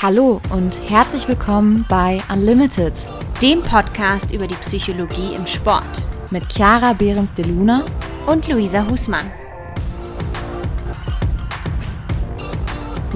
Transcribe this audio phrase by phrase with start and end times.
[0.00, 2.92] Hallo und herzlich willkommen bei Unlimited,
[3.42, 5.82] dem Podcast über die Psychologie im Sport
[6.30, 7.84] mit Chiara Behrens de Luna
[8.24, 9.28] und Luisa Husmann.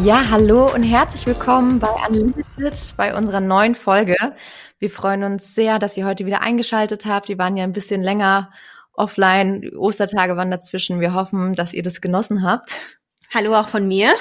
[0.00, 4.16] Ja, hallo und herzlich willkommen bei Unlimited, bei unserer neuen Folge.
[4.80, 7.28] Wir freuen uns sehr, dass ihr heute wieder eingeschaltet habt.
[7.28, 8.50] Wir waren ja ein bisschen länger
[8.92, 9.70] offline.
[9.76, 10.98] Ostertage waren dazwischen.
[10.98, 12.72] Wir hoffen, dass ihr das genossen habt.
[13.32, 14.14] Hallo auch von mir.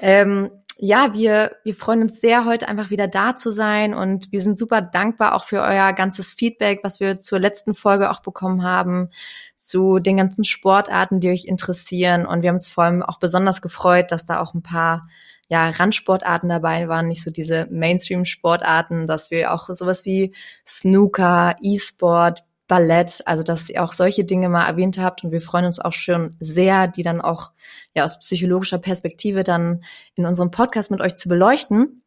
[0.00, 4.40] Ähm, ja, wir, wir freuen uns sehr, heute einfach wieder da zu sein und wir
[4.40, 8.62] sind super dankbar auch für euer ganzes Feedback, was wir zur letzten Folge auch bekommen
[8.62, 9.10] haben,
[9.56, 12.26] zu den ganzen Sportarten, die euch interessieren.
[12.26, 15.08] Und wir haben uns vor allem auch besonders gefreut, dass da auch ein paar
[15.48, 20.32] ja, Randsportarten dabei waren, nicht so diese Mainstream-Sportarten, dass wir auch sowas wie
[20.64, 25.64] Snooker, E-Sport, Ballett, also dass ihr auch solche Dinge mal erwähnt habt und wir freuen
[25.64, 27.52] uns auch schon sehr, die dann auch
[27.94, 29.82] ja aus psychologischer Perspektive dann
[30.14, 32.02] in unserem Podcast mit euch zu beleuchten.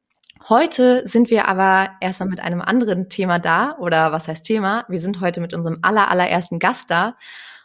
[0.47, 4.85] Heute sind wir aber erstmal mit einem anderen Thema da oder was heißt Thema?
[4.87, 7.15] Wir sind heute mit unserem aller allerersten Gast da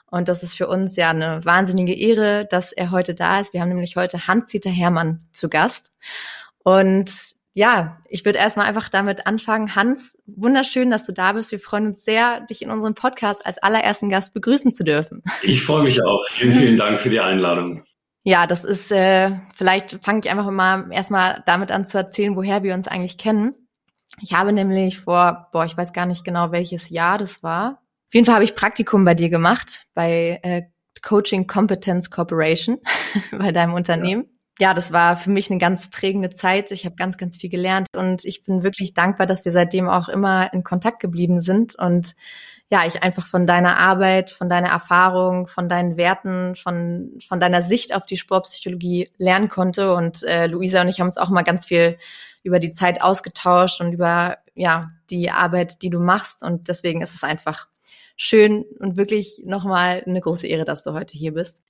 [0.06, 3.52] und das ist für uns ja eine wahnsinnige Ehre, dass er heute da ist.
[3.52, 5.92] Wir haben nämlich heute Hans-Dieter Hermann zu Gast
[6.64, 7.10] und
[7.56, 9.74] ja, ich würde erstmal einfach damit anfangen.
[9.74, 11.52] Hans, wunderschön, dass du da bist.
[11.52, 15.22] Wir freuen uns sehr, dich in unserem Podcast als allerersten Gast begrüßen zu dürfen.
[15.40, 16.22] Ich freue mich auch.
[16.28, 17.82] Vielen, vielen Dank für die Einladung.
[18.24, 22.62] Ja, das ist, äh, vielleicht fange ich einfach mal erstmal damit an zu erzählen, woher
[22.62, 23.54] wir uns eigentlich kennen.
[24.20, 27.80] Ich habe nämlich vor, boah, ich weiß gar nicht genau, welches Jahr das war.
[28.08, 30.64] Auf jeden Fall habe ich Praktikum bei dir gemacht, bei äh,
[31.02, 32.76] Coaching Competence Corporation,
[33.30, 34.24] bei deinem Unternehmen.
[34.24, 36.70] Ja ja, das war für mich eine ganz prägende Zeit.
[36.70, 40.08] Ich habe ganz, ganz viel gelernt und ich bin wirklich dankbar, dass wir seitdem auch
[40.08, 42.14] immer in Kontakt geblieben sind und
[42.68, 47.62] ja, ich einfach von deiner Arbeit, von deiner Erfahrung, von deinen Werten, von, von deiner
[47.62, 49.94] Sicht auf die Sportpsychologie lernen konnte.
[49.94, 51.96] Und äh, Luisa und ich haben uns auch mal ganz viel
[52.42, 56.42] über die Zeit ausgetauscht und über ja die Arbeit, die du machst.
[56.42, 57.68] Und deswegen ist es einfach
[58.16, 61.62] schön und wirklich nochmal eine große Ehre, dass du heute hier bist.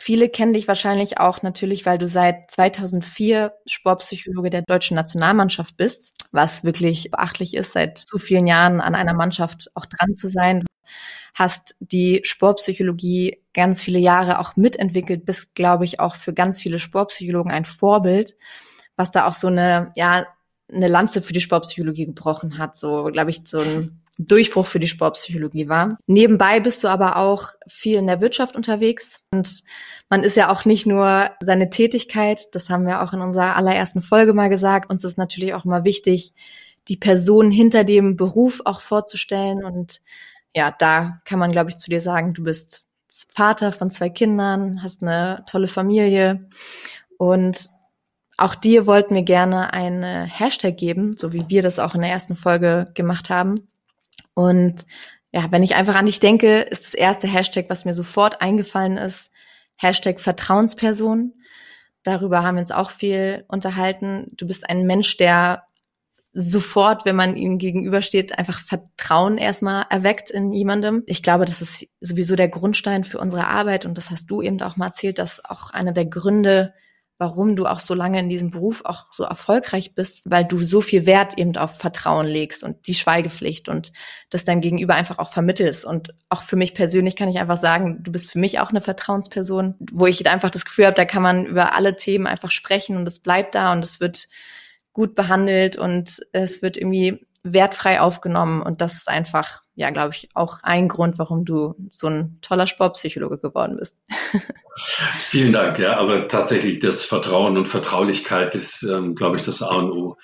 [0.00, 6.14] Viele kennen dich wahrscheinlich auch natürlich, weil du seit 2004 Sportpsychologe der deutschen Nationalmannschaft bist,
[6.32, 10.64] was wirklich beachtlich ist, seit so vielen Jahren an einer Mannschaft auch dran zu sein.
[11.34, 16.78] Hast die Sportpsychologie ganz viele Jahre auch mitentwickelt, bist, glaube ich, auch für ganz viele
[16.78, 18.36] Sportpsychologen ein Vorbild,
[18.96, 20.26] was da auch so eine, ja,
[20.72, 24.88] eine Lanze für die Sportpsychologie gebrochen hat, so, glaube ich, so ein Durchbruch für die
[24.88, 25.98] Sportpsychologie war.
[26.06, 29.62] Nebenbei bist du aber auch viel in der Wirtschaft unterwegs und
[30.08, 34.02] man ist ja auch nicht nur seine Tätigkeit, das haben wir auch in unserer allerersten
[34.02, 36.34] Folge mal gesagt, uns ist natürlich auch immer wichtig,
[36.88, 40.00] die Person hinter dem Beruf auch vorzustellen und
[40.54, 42.88] ja, da kann man, glaube ich, zu dir sagen, du bist
[43.34, 46.48] Vater von zwei Kindern, hast eine tolle Familie
[47.16, 47.70] und
[48.36, 52.10] auch dir wollten wir gerne eine Hashtag geben, so wie wir das auch in der
[52.10, 53.69] ersten Folge gemacht haben.
[54.40, 54.86] Und
[55.32, 58.96] ja, wenn ich einfach an dich denke, ist das erste Hashtag, was mir sofort eingefallen
[58.96, 59.30] ist,
[59.76, 61.34] Hashtag Vertrauensperson.
[62.04, 64.28] Darüber haben wir uns auch viel unterhalten.
[64.32, 65.64] Du bist ein Mensch, der
[66.32, 71.02] sofort, wenn man ihm gegenübersteht, einfach Vertrauen erstmal erweckt in jemandem.
[71.06, 74.62] Ich glaube, das ist sowieso der Grundstein für unsere Arbeit und das hast du eben
[74.62, 76.72] auch mal erzählt, dass auch einer der Gründe
[77.20, 80.80] warum du auch so lange in diesem Beruf auch so erfolgreich bist, weil du so
[80.80, 83.92] viel Wert eben auf Vertrauen legst und die Schweigepflicht und
[84.30, 85.84] das dein Gegenüber einfach auch vermittelst.
[85.84, 88.80] Und auch für mich persönlich kann ich einfach sagen, du bist für mich auch eine
[88.80, 92.96] Vertrauensperson, wo ich einfach das Gefühl habe, da kann man über alle Themen einfach sprechen
[92.96, 94.28] und es bleibt da und es wird
[94.94, 98.62] gut behandelt und es wird irgendwie wertfrei aufgenommen.
[98.62, 102.66] Und das ist einfach, ja, glaube ich, auch ein Grund, warum du so ein toller
[102.66, 103.96] Sportpsychologe geworden bist.
[105.12, 105.96] Vielen Dank, ja.
[105.96, 110.16] Aber tatsächlich das Vertrauen und Vertraulichkeit ist, ähm, glaube ich, das A und O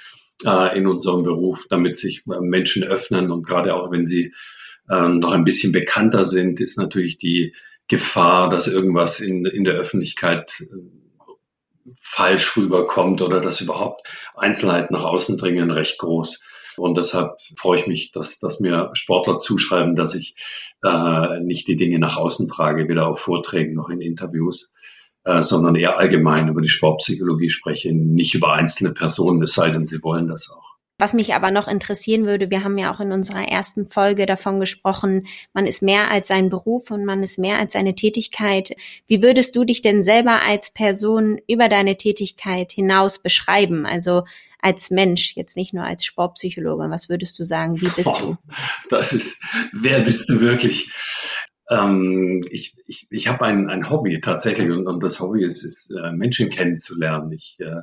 [0.44, 3.30] äh, in unserem Beruf, damit sich äh, Menschen öffnen.
[3.30, 4.34] Und gerade auch wenn sie
[4.90, 7.54] äh, noch ein bisschen bekannter sind, ist natürlich die
[7.88, 15.04] Gefahr, dass irgendwas in, in der Öffentlichkeit äh, falsch rüberkommt oder dass überhaupt Einzelheiten nach
[15.04, 16.44] außen dringen, recht groß.
[16.78, 20.36] Und deshalb freue ich mich, dass, dass mir Sportler zuschreiben, dass ich
[20.84, 24.72] äh, nicht die Dinge nach außen trage, weder auf Vorträgen noch in Interviews,
[25.24, 29.86] äh, sondern eher allgemein über die Sportpsychologie spreche, nicht über einzelne Personen, es sei denn,
[29.86, 30.65] sie wollen das auch.
[30.98, 34.60] Was mich aber noch interessieren würde, wir haben ja auch in unserer ersten Folge davon
[34.60, 38.74] gesprochen, man ist mehr als sein Beruf und man ist mehr als seine Tätigkeit.
[39.06, 43.84] Wie würdest du dich denn selber als Person über deine Tätigkeit hinaus beschreiben?
[43.84, 44.22] Also
[44.58, 46.88] als Mensch, jetzt nicht nur als Sportpsychologe.
[46.88, 47.80] Was würdest du sagen?
[47.80, 48.36] Wie bist du?
[48.88, 50.90] Das ist, wer bist du wirklich?
[51.68, 55.90] Ähm, ich ich, ich habe ein, ein Hobby tatsächlich und, und das Hobby ist, ist
[55.90, 57.32] äh, Menschen kennenzulernen.
[57.32, 57.82] Ich äh,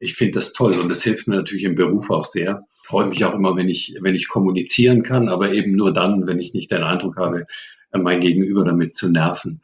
[0.00, 2.64] ich finde das toll und das hilft mir natürlich im Beruf auch sehr.
[2.84, 6.38] Freut mich auch immer, wenn ich, wenn ich kommunizieren kann, aber eben nur dann, wenn
[6.38, 7.46] ich nicht den Eindruck habe,
[7.92, 9.60] mein Gegenüber damit zu nerven.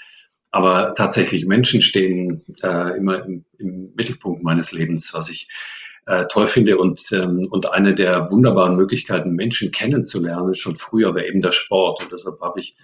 [0.51, 5.49] Aber tatsächlich, Menschen stehen äh, immer im, im, Mittelpunkt meines Lebens, was ich
[6.07, 6.79] äh, toll finde.
[6.79, 12.03] Und, ähm, und eine der wunderbaren Möglichkeiten, Menschen kennenzulernen, schon früher war eben der Sport.
[12.03, 12.77] Und deshalb habe ich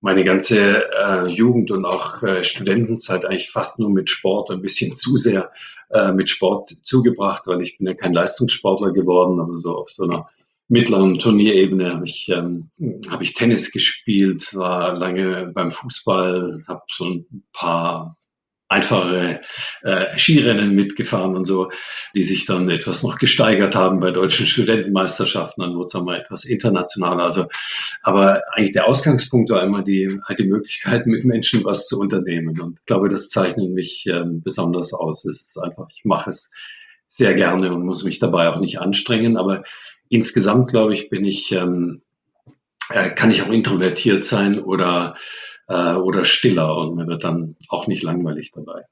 [0.00, 4.94] meine ganze äh, Jugend und auch äh, Studentenzeit eigentlich fast nur mit Sport, ein bisschen
[4.94, 5.50] zu sehr
[5.90, 10.04] äh, mit Sport zugebracht, weil ich bin ja kein Leistungssportler geworden, aber so auf so
[10.04, 10.28] einer
[10.68, 12.70] mittleren Turnierebene habe ich, ähm,
[13.10, 18.16] hab ich Tennis gespielt, war lange beim Fußball, habe so ein paar
[18.68, 19.40] einfache
[19.82, 21.70] äh, Skirennen mitgefahren und so,
[22.14, 25.62] die sich dann etwas noch gesteigert haben bei deutschen Studentenmeisterschaften.
[25.62, 27.24] Dann wurde es einmal etwas internationaler.
[27.24, 27.46] Also,
[28.02, 32.60] aber eigentlich der Ausgangspunkt war immer die, die Möglichkeit, mit Menschen was zu unternehmen.
[32.60, 35.24] Und ich glaube, das zeichnet mich ähm, besonders aus.
[35.24, 36.50] Es ist einfach, ich mache es
[37.06, 39.38] sehr gerne und muss mich dabei auch nicht anstrengen.
[39.38, 39.64] Aber
[40.10, 42.02] insgesamt, glaube ich, bin ich, ähm,
[42.90, 45.16] äh, kann ich auch introvertiert sein oder
[45.68, 48.82] äh, oder stiller und mir wird dann auch nicht langweilig dabei.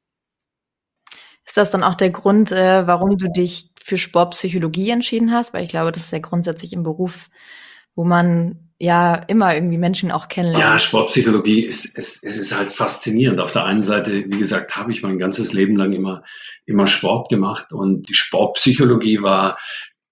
[1.44, 5.54] Ist das dann auch der Grund, äh, warum du dich für Sportpsychologie entschieden hast?
[5.54, 7.28] Weil ich glaube, das ist ja grundsätzlich im Beruf,
[7.94, 10.62] wo man ja immer irgendwie Menschen auch kennenlernt.
[10.62, 13.40] Ja, Sportpsychologie ist, es, es ist halt faszinierend.
[13.40, 16.24] Auf der einen Seite, wie gesagt, habe ich mein ganzes Leben lang immer,
[16.66, 19.56] immer Sport gemacht und die Sportpsychologie war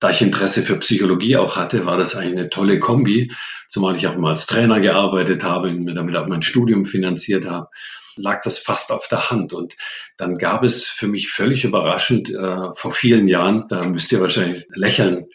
[0.00, 3.32] da ich Interesse für Psychologie auch hatte, war das eigentlich eine tolle Kombi,
[3.68, 7.46] zumal ich auch mal als Trainer gearbeitet habe und mir damit auch mein Studium finanziert
[7.46, 7.68] habe,
[8.16, 9.52] lag das fast auf der Hand.
[9.52, 9.74] Und
[10.16, 14.66] dann gab es für mich völlig überraschend äh, vor vielen Jahren, da müsst ihr wahrscheinlich
[14.74, 15.26] lächeln,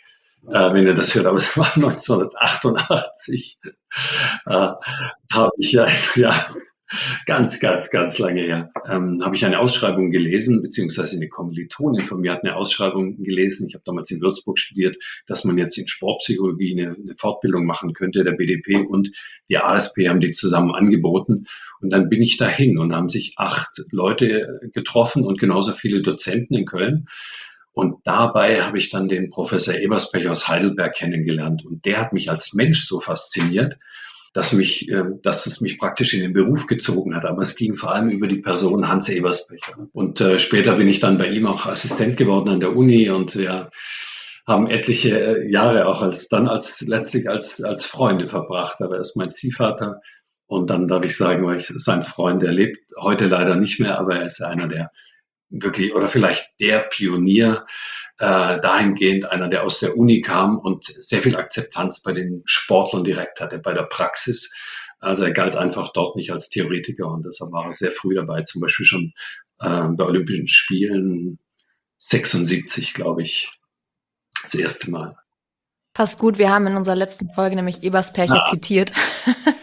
[0.47, 3.59] äh, wenn ihr das hört, aber es war 1988,
[4.45, 4.69] äh,
[5.31, 6.47] habe ich ja, ja
[7.25, 12.21] ganz, ganz, ganz lange her, ähm, habe ich eine Ausschreibung gelesen, beziehungsweise eine Kommilitonin von
[12.21, 13.67] mir hat eine Ausschreibung gelesen.
[13.67, 14.97] Ich habe damals in Würzburg studiert,
[15.27, 18.23] dass man jetzt in Sportpsychologie eine, eine Fortbildung machen könnte.
[18.23, 19.11] Der BDP und
[19.49, 21.45] die ASP haben die zusammen angeboten.
[21.81, 26.55] Und dann bin ich dahin und haben sich acht Leute getroffen und genauso viele Dozenten
[26.55, 27.07] in Köln.
[27.71, 31.65] Und dabei habe ich dann den Professor Eberspecher aus Heidelberg kennengelernt.
[31.65, 33.77] Und der hat mich als Mensch so fasziniert,
[34.33, 37.25] dass mich, äh, dass es mich praktisch in den Beruf gezogen hat.
[37.25, 39.87] Aber es ging vor allem über die Person Hans Ebersbecher.
[39.93, 43.35] Und äh, später bin ich dann bei ihm auch Assistent geworden an der Uni und
[43.35, 43.69] wir
[44.47, 48.81] haben etliche äh, Jahre auch als dann als letztlich als als Freunde verbracht.
[48.81, 50.01] Aber er ist mein Ziehvater
[50.47, 53.99] und dann darf ich sagen, weil ich sein Freund, der lebt heute leider nicht mehr,
[53.99, 54.91] aber er ist einer der
[55.49, 57.65] wirklich oder vielleicht der Pionier
[58.19, 63.03] äh, dahingehend, einer, der aus der Uni kam und sehr viel Akzeptanz bei den Sportlern
[63.03, 64.51] direkt hatte, bei der Praxis.
[64.99, 68.43] Also er galt einfach dort nicht als Theoretiker und deshalb war er sehr früh dabei,
[68.43, 69.13] zum Beispiel schon
[69.61, 71.39] äh, bei Olympischen Spielen
[71.97, 73.49] 76, glaube ich,
[74.43, 75.17] das erste Mal.
[75.93, 78.49] Passt gut, wir haben in unserer letzten Folge nämlich Eberspercher ah.
[78.51, 78.91] zitiert.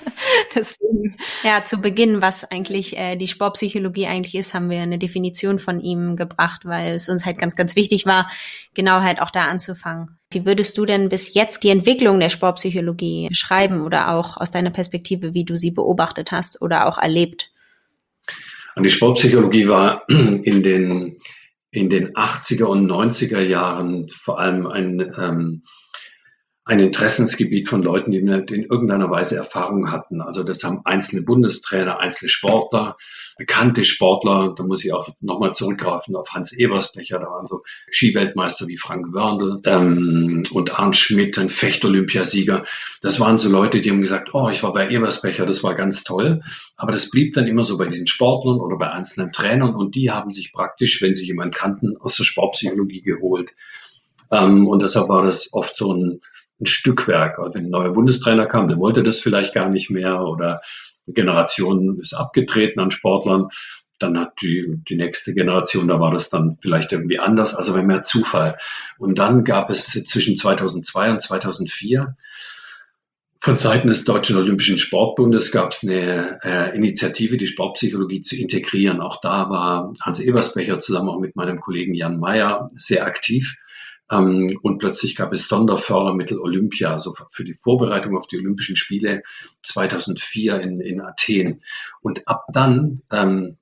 [0.56, 1.17] Deswegen.
[1.44, 5.81] Ja, zu Beginn, was eigentlich äh, die Sportpsychologie eigentlich ist, haben wir eine Definition von
[5.81, 8.31] ihm gebracht, weil es uns halt ganz, ganz wichtig war,
[8.75, 10.19] genau halt auch da anzufangen.
[10.31, 14.70] Wie würdest du denn bis jetzt die Entwicklung der Sportpsychologie beschreiben oder auch aus deiner
[14.70, 17.50] Perspektive, wie du sie beobachtet hast oder auch erlebt?
[18.75, 21.19] Und die Sportpsychologie war in den,
[21.71, 25.62] in den 80er und 90er Jahren vor allem ein, ähm,
[26.66, 30.20] ein Interessensgebiet von Leuten, die in irgendeiner Weise Erfahrung hatten.
[30.20, 32.96] Also das haben einzelne Bundestrainer, einzelne Sportler,
[33.38, 34.52] bekannte Sportler.
[34.56, 37.20] Da muss ich auch nochmal zurückgreifen auf Hans Ebersbecher.
[37.20, 42.64] Da waren so Skiweltmeister wie Frank Wörndl ähm, und Arndt Schmidt, ein Fechtolympiasieger.
[43.00, 46.02] Das waren so Leute, die haben gesagt, oh, ich war bei Ebersbecher, das war ganz
[46.02, 46.42] toll.
[46.76, 50.11] Aber das blieb dann immer so bei diesen Sportlern oder bei einzelnen Trainern und die
[50.11, 53.52] haben sich praktisch, wenn sie jemanden kannten, aus der Sportpsychologie geholt.
[54.32, 56.20] Ähm, und deshalb war das oft so ein
[56.60, 57.38] ein Stückwerk.
[57.38, 60.62] Also wenn ein neuer Bundestrainer kam, der wollte das vielleicht gar nicht mehr oder
[61.06, 63.48] eine Generation ist abgetreten an Sportlern.
[63.98, 67.86] Dann hat die, die nächste Generation, da war das dann vielleicht irgendwie anders, also wenn
[67.86, 68.58] mehr Zufall.
[68.98, 72.16] Und dann gab es zwischen 2002 und 2004
[73.46, 79.00] von Seiten des Deutschen Olympischen Sportbundes gab es eine äh, Initiative, die Sportpsychologie zu integrieren.
[79.00, 83.56] Auch da war Hans Ebersbecher zusammen auch mit meinem Kollegen Jan Mayer sehr aktiv.
[84.10, 89.22] Ähm, und plötzlich gab es Sonderfördermittel Olympia, also für die Vorbereitung auf die Olympischen Spiele
[89.62, 91.62] 2004 in, in Athen.
[92.00, 93.56] Und ab dann ähm,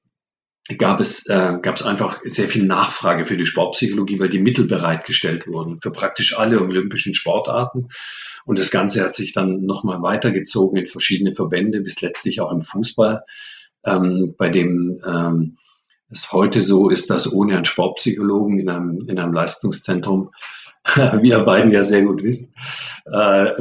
[0.79, 4.67] gab es, äh, gab es einfach sehr viel Nachfrage für die Sportpsychologie, weil die Mittel
[4.67, 7.89] bereitgestellt wurden für praktisch alle olympischen Sportarten.
[8.45, 12.63] Und das Ganze hat sich dann nochmal weitergezogen in verschiedene Verbände, bis letztlich auch im
[12.63, 13.25] Fußball,
[13.85, 15.59] ähm, bei dem ähm,
[16.15, 20.31] es heute so ist, dass ohne einen Sportpsychologen in einem, in einem Leistungszentrum,
[20.95, 22.51] wie ihr beiden ja sehr gut wisst,
[23.07, 23.11] äh,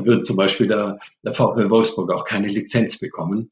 [0.03, 3.51] wird zum Beispiel der, der VfL Wolfsburg auch keine Lizenz bekommen.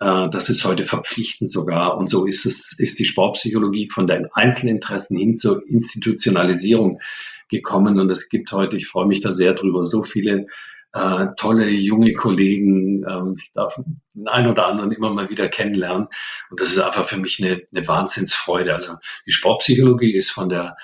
[0.00, 1.96] Äh, das ist heute verpflichtend sogar.
[1.96, 7.00] Und so ist es, ist die Sportpsychologie von den Einzelinteressen hin zur Institutionalisierung
[7.48, 7.98] gekommen.
[7.98, 10.46] Und es gibt heute, ich freue mich da sehr drüber, so viele
[10.92, 13.04] äh, tolle junge Kollegen.
[13.08, 13.74] Ähm, ich darf
[14.14, 16.08] den einen oder anderen immer mal wieder kennenlernen.
[16.50, 18.74] Und das ist einfach für mich eine, eine Wahnsinnsfreude.
[18.74, 20.76] Also die Sportpsychologie ist von der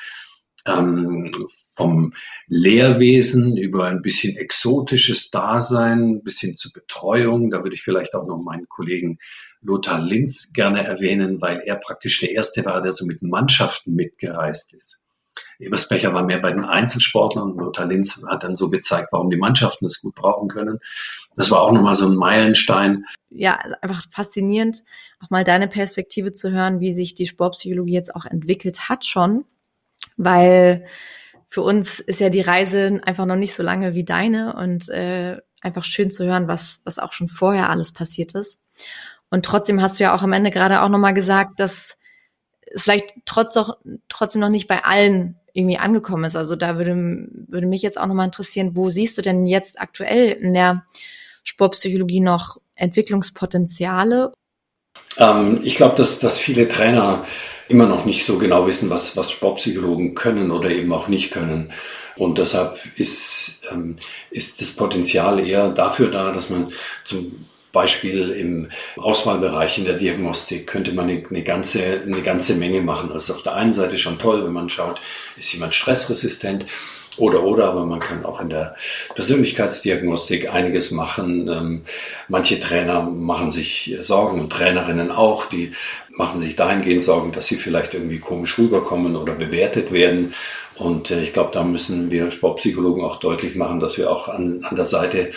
[0.67, 1.47] ähm,
[1.77, 2.15] vom
[2.47, 7.51] Lehrwesen über ein bisschen exotisches Dasein bis hin zur Betreuung.
[7.51, 9.19] Da würde ich vielleicht auch noch meinen Kollegen
[9.61, 14.73] Lothar Linz gerne erwähnen, weil er praktisch der Erste war, der so mit Mannschaften mitgereist
[14.75, 14.99] ist.
[15.59, 19.37] Ebersbecher war mehr bei den Einzelsportlern und Lothar Linz hat dann so gezeigt, warum die
[19.37, 20.79] Mannschaften es gut brauchen können.
[21.37, 23.05] Das war auch nochmal so ein Meilenstein.
[23.31, 24.83] Ja, einfach faszinierend,
[25.21, 29.45] auch mal deine Perspektive zu hören, wie sich die Sportpsychologie jetzt auch entwickelt hat schon,
[30.17, 30.87] weil
[31.49, 35.39] für uns ist ja die Reise einfach noch nicht so lange wie deine und äh,
[35.61, 38.59] einfach schön zu hören, was, was auch schon vorher alles passiert ist.
[39.31, 41.97] Und trotzdem hast du ja auch am Ende gerade auch nochmal gesagt, dass
[42.67, 46.37] es vielleicht trotz auch, trotzdem noch nicht bei allen irgendwie angekommen ist.
[46.37, 50.33] Also da würde, würde mich jetzt auch nochmal interessieren, wo siehst du denn jetzt aktuell
[50.33, 50.85] in der
[51.45, 54.35] Sportpsychologie noch Entwicklungspotenziale?
[55.19, 57.25] Ähm, ich glaube, dass, dass viele Trainer
[57.69, 61.73] immer noch nicht so genau wissen, was, was Sportpsychologen können oder eben auch nicht können.
[62.17, 63.97] Und deshalb ist, ähm,
[64.31, 66.71] ist das Potenzial eher dafür da, dass man
[67.05, 67.47] zum
[67.77, 73.11] Beispiel im Auswahlbereich in der Diagnostik könnte man eine, ganze, eine ganze Menge machen.
[73.13, 75.01] Das ist auf der einen Seite schon toll, wenn man schaut,
[75.37, 76.65] ist jemand stressresistent
[77.19, 78.75] oder oder, aber man kann auch in der
[79.15, 81.49] Persönlichkeitsdiagnostik einiges machen.
[81.49, 81.83] Ähm,
[82.29, 85.73] manche Trainer machen sich Sorgen und Trainerinnen auch, die
[86.11, 90.35] machen sich dahingehend Sorgen, dass sie vielleicht irgendwie komisch rüberkommen oder bewertet werden.
[90.75, 94.65] Und äh, ich glaube, da müssen wir Sportpsychologen auch deutlich machen, dass wir auch an,
[94.69, 95.31] an der Seite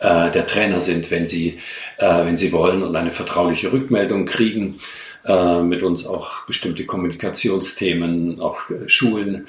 [0.00, 1.58] äh, der Trainer sind, wenn sie,
[1.98, 4.78] äh, wenn sie wollen und eine vertrauliche Rückmeldung kriegen,
[5.26, 9.46] äh, mit uns auch bestimmte Kommunikationsthemen, auch äh, schulen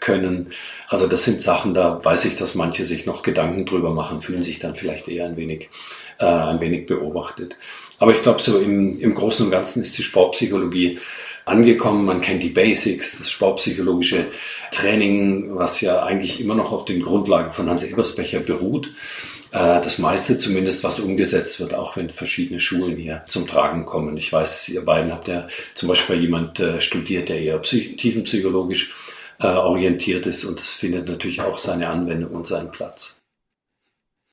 [0.00, 0.50] können.
[0.88, 4.42] Also das sind Sachen, da weiß ich, dass manche sich noch Gedanken drüber machen, fühlen
[4.42, 5.70] sich dann vielleicht eher ein wenig,
[6.18, 7.56] äh, ein wenig beobachtet.
[7.98, 10.98] Aber ich glaube, so im, im Großen und Ganzen ist die Sportpsychologie
[11.44, 12.04] angekommen.
[12.04, 14.26] Man kennt die Basics, das sportpsychologische
[14.70, 18.90] Training, was ja eigentlich immer noch auf den Grundlagen von Hans Ebersbecher beruht.
[19.52, 24.16] Äh, das meiste zumindest, was umgesetzt wird, auch wenn verschiedene Schulen hier zum Tragen kommen.
[24.16, 28.94] Ich weiß, ihr beiden habt ja zum Beispiel jemand äh, studiert, der eher psych tiefenpsychologisch
[29.40, 33.17] äh, orientiert ist und das findet natürlich auch seine Anwendung und seinen Platz.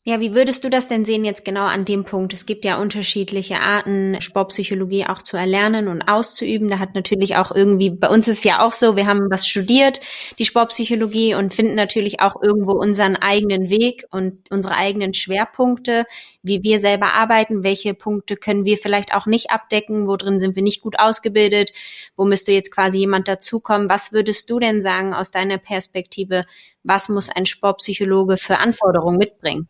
[0.08, 2.32] Ja, wie würdest du das denn sehen jetzt genau an dem Punkt?
[2.32, 6.70] Es gibt ja unterschiedliche Arten, Sportpsychologie auch zu erlernen und auszuüben.
[6.70, 10.02] Da hat natürlich auch irgendwie, bei uns ist ja auch so, wir haben was studiert,
[10.38, 16.06] die Sportpsychologie und finden natürlich auch irgendwo unseren eigenen Weg und unsere eigenen Schwerpunkte,
[16.44, 20.56] wie wir selber arbeiten, welche Punkte können wir vielleicht auch nicht abdecken, wo drin sind
[20.56, 21.72] wir nicht gut ausgebildet,
[22.16, 23.90] wo müsste jetzt quasi jemand dazukommen.
[23.90, 26.46] Was würdest du denn sagen aus deiner Perspektive,
[26.84, 29.68] was muss ein Sportpsychologe für Anforderungen mitbringen?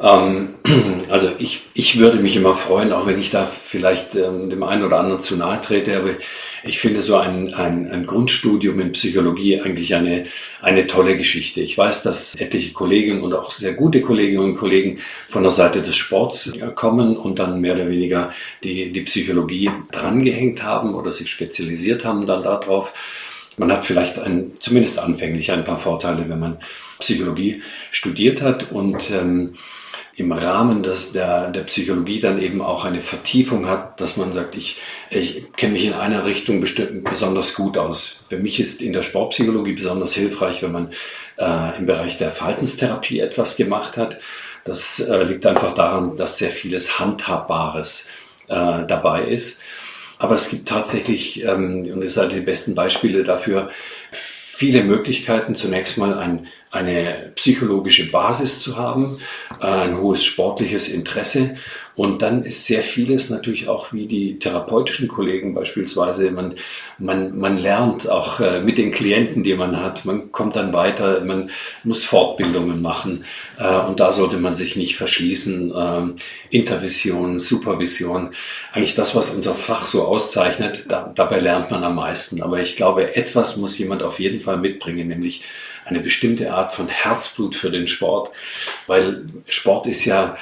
[0.00, 0.54] Ähm,
[1.08, 4.84] also ich, ich würde mich immer freuen, auch wenn ich da vielleicht ähm, dem einen
[4.84, 6.10] oder anderen zu nahe trete, aber
[6.64, 10.26] ich finde so ein, ein, ein Grundstudium in Psychologie eigentlich eine,
[10.60, 11.60] eine tolle Geschichte.
[11.60, 14.98] Ich weiß, dass etliche Kolleginnen und auch sehr gute Kolleginnen und Kollegen
[15.28, 18.32] von der Seite des Sports kommen und dann mehr oder weniger
[18.64, 22.92] die, die Psychologie drangehängt haben oder sich spezialisiert haben dann darauf.
[23.58, 26.58] Man hat vielleicht ein, zumindest anfänglich ein paar Vorteile, wenn man
[26.98, 29.54] Psychologie studiert hat und ähm,
[30.16, 34.56] im Rahmen des, der, der Psychologie dann eben auch eine Vertiefung hat, dass man sagt,
[34.56, 34.78] ich,
[35.10, 38.24] ich kenne mich in einer Richtung bestimmt besonders gut aus.
[38.30, 40.90] Für mich ist in der Sportpsychologie besonders hilfreich, wenn man
[41.36, 44.18] äh, im Bereich der Verhaltenstherapie etwas gemacht hat.
[44.64, 48.08] Das äh, liegt einfach daran, dass sehr vieles Handhabbares
[48.48, 49.60] äh, dabei ist.
[50.18, 53.70] Aber es gibt tatsächlich, ähm, und ihr seid die besten Beispiele dafür,
[54.10, 56.46] viele Möglichkeiten, zunächst mal ein,
[56.76, 59.18] eine psychologische Basis zu haben,
[59.60, 61.56] äh, ein hohes sportliches Interesse
[61.96, 66.30] und dann ist sehr vieles natürlich auch wie die therapeutischen Kollegen beispielsweise.
[66.30, 66.54] Man,
[66.98, 70.04] man, man lernt auch äh, mit den Klienten, die man hat.
[70.04, 71.22] Man kommt dann weiter.
[71.24, 71.50] Man
[71.84, 73.24] muss Fortbildungen machen.
[73.58, 75.72] Äh, und da sollte man sich nicht verschließen.
[75.74, 76.16] Ähm,
[76.50, 78.34] Intervision, Supervision.
[78.72, 82.42] Eigentlich das, was unser Fach so auszeichnet, da, dabei lernt man am meisten.
[82.42, 85.44] Aber ich glaube, etwas muss jemand auf jeden Fall mitbringen, nämlich
[85.86, 88.32] eine bestimmte Art von Herzblut für den Sport,
[88.86, 90.36] weil Sport ist ja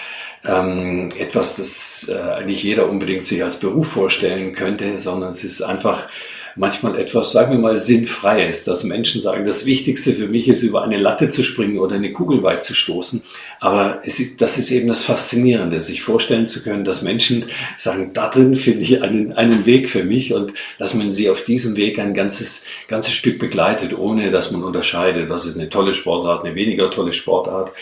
[0.45, 5.63] ähm, etwas, das äh, nicht jeder unbedingt sich als Beruf vorstellen könnte, sondern es ist
[5.63, 6.09] einfach
[6.57, 10.83] manchmal etwas, sagen wir mal, sinnfreies, dass Menschen sagen, das Wichtigste für mich ist, über
[10.83, 13.23] eine Latte zu springen oder eine Kugel weit zu stoßen.
[13.61, 17.47] Aber es das ist eben das Faszinierende, sich vorstellen zu können, dass Menschen
[17.77, 21.45] sagen, da drin finde ich einen, einen Weg für mich und dass man sie auf
[21.45, 25.95] diesem Weg ein ganzes, ganzes Stück begleitet, ohne dass man unterscheidet, was ist eine tolle
[25.95, 27.73] Sportart, eine weniger tolle Sportart.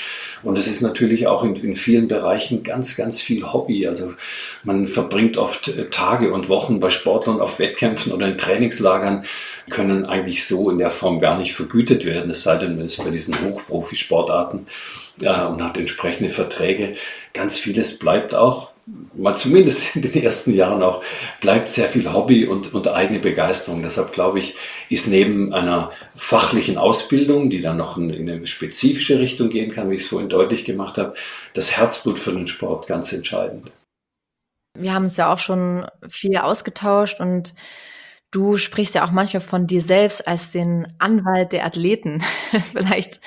[0.42, 3.86] Und es ist natürlich auch in, in vielen Bereichen ganz, ganz viel Hobby.
[3.86, 4.12] Also
[4.64, 9.24] man verbringt oft äh, Tage und Wochen bei Sportlern auf Wettkämpfen oder in Trainingslagern,
[9.70, 13.10] können eigentlich so in der Form gar nicht vergütet werden, es sei denn, es bei
[13.10, 14.66] diesen Hochprofisportarten
[15.20, 16.94] äh, und hat entsprechende Verträge.
[17.32, 21.02] Ganz vieles bleibt auch mal zumindest in den ersten Jahren auch,
[21.40, 23.82] bleibt sehr viel Hobby und, und eigene Begeisterung.
[23.82, 24.56] Deshalb glaube ich,
[24.88, 29.90] ist neben einer fachlichen Ausbildung, die dann noch in, in eine spezifische Richtung gehen kann,
[29.90, 31.14] wie ich es vorhin deutlich gemacht habe,
[31.54, 33.70] das Herzblut für den Sport ganz entscheidend.
[34.78, 37.54] Wir haben es ja auch schon viel ausgetauscht und
[38.30, 42.24] du sprichst ja auch manchmal von dir selbst als den Anwalt der Athleten.
[42.72, 43.20] Vielleicht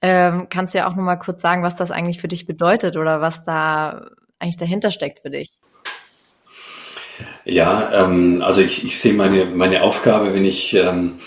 [0.00, 2.96] ähm, kannst du ja auch noch mal kurz sagen, was das eigentlich für dich bedeutet
[2.96, 4.06] oder was da
[4.44, 5.50] eigentlich dahinter steckt für dich?
[7.44, 11.18] Ja, ähm, also ich, ich sehe meine, meine Aufgabe, wenn ich, ähm,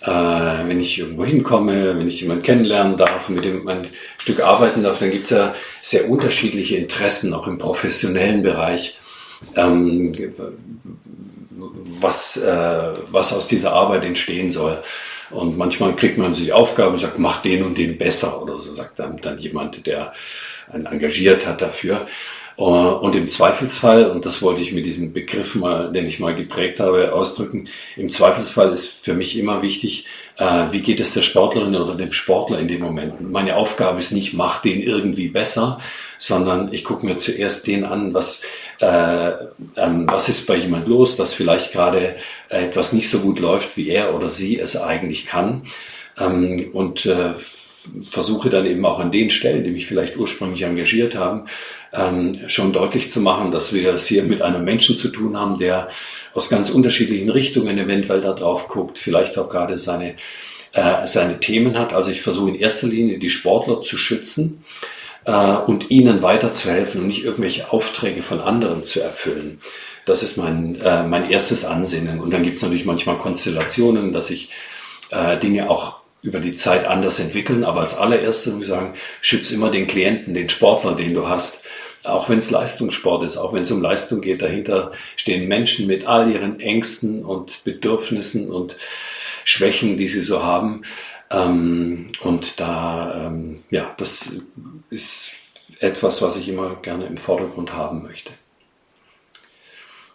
[0.00, 4.40] äh, wenn ich irgendwo hinkomme, wenn ich jemanden kennenlernen darf und mit dem ein Stück
[4.40, 8.98] arbeiten darf, dann gibt es ja sehr unterschiedliche Interessen, auch im professionellen Bereich,
[9.56, 10.12] ähm,
[12.00, 14.82] was, äh, was aus dieser Arbeit entstehen soll.
[15.30, 18.72] Und manchmal kriegt man sich Aufgaben und sagt, mach den und den besser oder so,
[18.74, 20.12] sagt dann, dann jemand, der
[20.70, 22.06] einen engagiert hat dafür.
[22.58, 26.34] Äh, und im Zweifelsfall, und das wollte ich mit diesem Begriff mal, den ich mal
[26.34, 30.06] geprägt habe, ausdrücken, im Zweifelsfall ist für mich immer wichtig,
[30.38, 33.20] äh, wie geht es der Sportlerin oder dem Sportler in dem Moment.
[33.30, 35.78] Meine Aufgabe ist nicht, mach den irgendwie besser,
[36.18, 38.42] sondern ich gucke mir zuerst den an, was,
[38.80, 39.32] äh,
[39.76, 42.16] ähm, was ist bei jemand los, dass vielleicht gerade
[42.48, 45.62] etwas nicht so gut läuft, wie er oder sie es eigentlich kann.
[46.18, 47.34] Ähm, und äh,
[48.04, 51.46] versuche dann eben auch an den Stellen, die mich vielleicht ursprünglich engagiert haben,
[51.96, 55.58] ähm, schon deutlich zu machen, dass wir es hier mit einem Menschen zu tun haben,
[55.58, 55.88] der
[56.34, 60.14] aus ganz unterschiedlichen Richtungen eventuell da drauf guckt, vielleicht auch gerade seine,
[60.72, 61.92] äh, seine Themen hat.
[61.92, 64.64] Also ich versuche in erster Linie die Sportler zu schützen
[65.24, 69.58] äh, und ihnen weiterzuhelfen und nicht irgendwelche Aufträge von anderen zu erfüllen.
[70.04, 72.20] Das ist mein, äh, mein erstes Ansinnen.
[72.20, 74.50] Und dann gibt es natürlich manchmal Konstellationen, dass ich
[75.10, 77.64] äh, Dinge auch über die Zeit anders entwickeln.
[77.64, 81.64] Aber als allererstes muss ich sagen, schütze immer den Klienten, den Sportler, den du hast.
[82.06, 86.06] Auch wenn es Leistungssport ist, auch wenn es um Leistung geht, dahinter stehen Menschen mit
[86.06, 88.76] all ihren Ängsten und Bedürfnissen und
[89.44, 90.82] Schwächen, die sie so haben.
[91.30, 94.32] Ähm, und da, ähm, ja, das
[94.90, 95.32] ist
[95.80, 98.30] etwas, was ich immer gerne im Vordergrund haben möchte.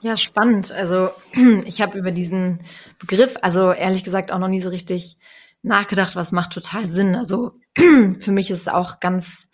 [0.02, 0.72] Ja, spannend.
[0.72, 1.12] Also
[1.66, 2.60] ich habe über diesen
[3.00, 5.18] Begriff, also ehrlich gesagt auch noch nie so richtig
[5.64, 7.16] nachgedacht, was macht total Sinn.
[7.16, 9.48] Also für mich ist es auch ganz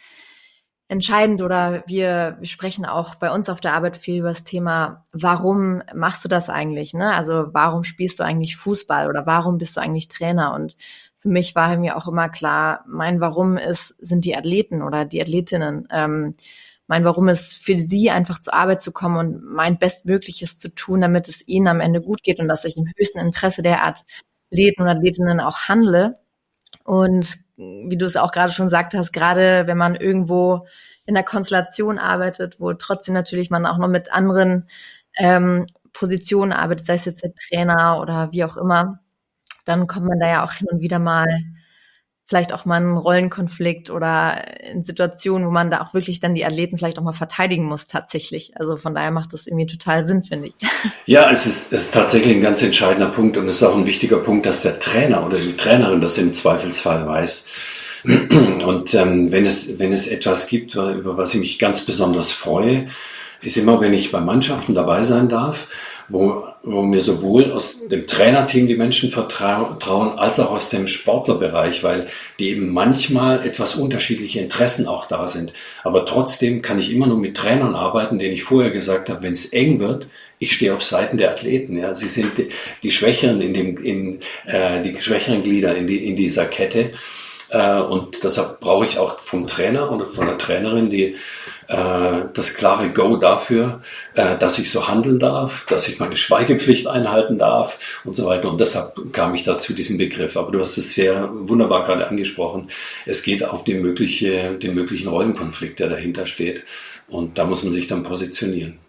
[0.90, 5.06] entscheidend oder wir, wir sprechen auch bei uns auf der Arbeit viel über das Thema,
[5.12, 6.94] warum machst du das eigentlich?
[6.94, 7.14] Ne?
[7.14, 10.54] Also warum spielst du eigentlich Fußball oder warum bist du eigentlich Trainer?
[10.54, 10.78] Und
[11.18, 15.22] für mich war mir auch immer klar, mein Warum ist, sind die Athleten oder die
[15.22, 15.88] Athletinnen.
[15.92, 16.36] Ähm,
[16.88, 21.02] mein Warum ist für sie einfach zur Arbeit zu kommen und mein Bestmögliches zu tun,
[21.02, 24.84] damit es ihnen am Ende gut geht und dass ich im höchsten Interesse der Athleten
[24.84, 26.18] und Athletinnen auch handle.
[26.86, 30.68] Und wie du es auch gerade schon gesagt hast, gerade wenn man irgendwo
[31.06, 34.68] in der Konstellation arbeitet, wo trotzdem natürlich man auch noch mit anderen
[35.18, 39.00] ähm, Positionen arbeitet, sei es jetzt der Trainer oder wie auch immer,
[39.66, 41.28] dann kommt man da ja auch hin und wieder mal
[42.28, 46.44] vielleicht auch mal einen Rollenkonflikt oder in Situationen, wo man da auch wirklich dann die
[46.44, 48.52] Athleten vielleicht auch mal verteidigen muss tatsächlich.
[48.56, 50.54] Also von daher macht das irgendwie total Sinn, finde ich.
[51.06, 53.86] Ja, es ist, es ist tatsächlich ein ganz entscheidender Punkt und es ist auch ein
[53.86, 57.48] wichtiger Punkt, dass der Trainer oder die Trainerin das im Zweifelsfall weiß.
[58.04, 62.88] Und ähm, wenn, es, wenn es etwas gibt, über was ich mich ganz besonders freue,
[63.42, 65.68] ist immer, wenn ich bei Mannschaften dabei sein darf
[66.10, 71.84] wo, wo mir sowohl aus dem Trainerteam die Menschen vertrauen, als auch aus dem Sportlerbereich,
[71.84, 72.08] weil
[72.40, 75.54] die eben manchmal etwas unterschiedliche Interessen auch da sind.
[75.84, 79.34] Aber trotzdem kann ich immer nur mit Trainern arbeiten, denen ich vorher gesagt habe, wenn
[79.34, 80.08] es eng wird,
[80.40, 81.78] ich stehe auf Seiten der Athleten.
[81.78, 82.50] Ja, sie sind die,
[82.84, 86.92] die Schwächeren in dem, in äh, die schwächeren Glieder in, die, in dieser Kette.
[87.50, 91.16] Äh, und deshalb brauche ich auch vom Trainer oder von der Trainerin die,
[91.68, 93.82] äh, das klare Go dafür,
[94.16, 98.50] äh, dass ich so handeln darf, dass ich meine Schweigepflicht einhalten darf und so weiter.
[98.50, 100.36] Und deshalb kam ich da zu diesem Begriff.
[100.38, 102.70] Aber du hast es sehr wunderbar gerade angesprochen.
[103.06, 106.64] Es geht auch die mögliche, den möglichen Rollenkonflikt, der dahinter steht.
[107.08, 108.80] Und da muss man sich dann positionieren.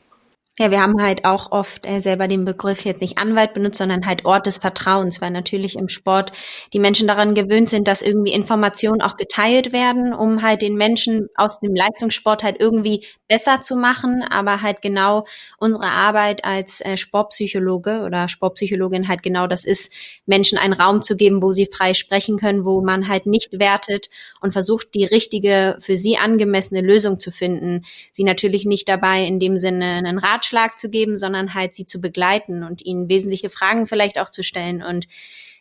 [0.61, 4.05] Ja, wir haben halt auch oft äh, selber den Begriff jetzt nicht Anwalt benutzt, sondern
[4.07, 6.33] halt Ort des Vertrauens, weil natürlich im Sport
[6.73, 11.29] die Menschen daran gewöhnt sind, dass irgendwie Informationen auch geteilt werden, um halt den Menschen
[11.37, 15.27] aus dem Leistungssport halt irgendwie besser zu machen, aber halt genau
[15.59, 19.93] unsere Arbeit als äh, Sportpsychologe oder Sportpsychologin halt genau das ist,
[20.27, 24.09] Menschen einen Raum zu geben, wo sie frei sprechen können, wo man halt nicht wertet
[24.41, 27.85] und versucht, die richtige, für sie angemessene Lösung zu finden.
[28.11, 31.85] Sie natürlich nicht dabei in dem Sinne einen Ratschlag Ratschlag zu geben, sondern halt sie
[31.85, 34.83] zu begleiten und ihnen wesentliche Fragen vielleicht auch zu stellen.
[34.83, 35.07] Und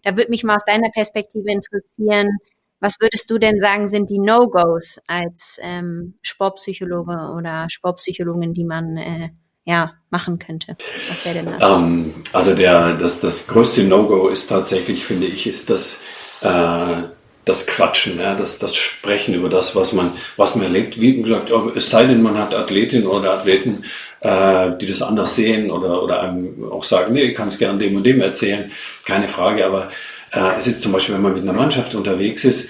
[0.04, 2.38] da würde mich mal aus deiner Perspektive interessieren,
[2.80, 8.98] was würdest du denn sagen, sind die No-Gos als ähm, Sportpsychologe oder Sportpsychologin, die man
[8.98, 9.30] äh,
[9.66, 10.78] ja machen könnte?
[11.10, 11.72] Was wäre denn das?
[11.72, 16.04] Ähm, also der, das, das größte No-Go ist tatsächlich, finde ich, ist das
[16.42, 17.04] äh,
[17.48, 21.00] das Quatschen, ja, das, das Sprechen über das, was man, was man erlebt.
[21.00, 23.84] Wie gesagt, es sei denn, man hat Athletinnen oder Athleten,
[24.28, 27.80] äh, die das anders sehen oder, oder einem auch sagen, nee, ich kann es gerne
[27.80, 28.70] dem und dem erzählen,
[29.06, 29.66] keine Frage.
[29.66, 29.90] Aber
[30.34, 32.70] äh, es ist zum Beispiel, wenn man mit einer Mannschaft unterwegs ist,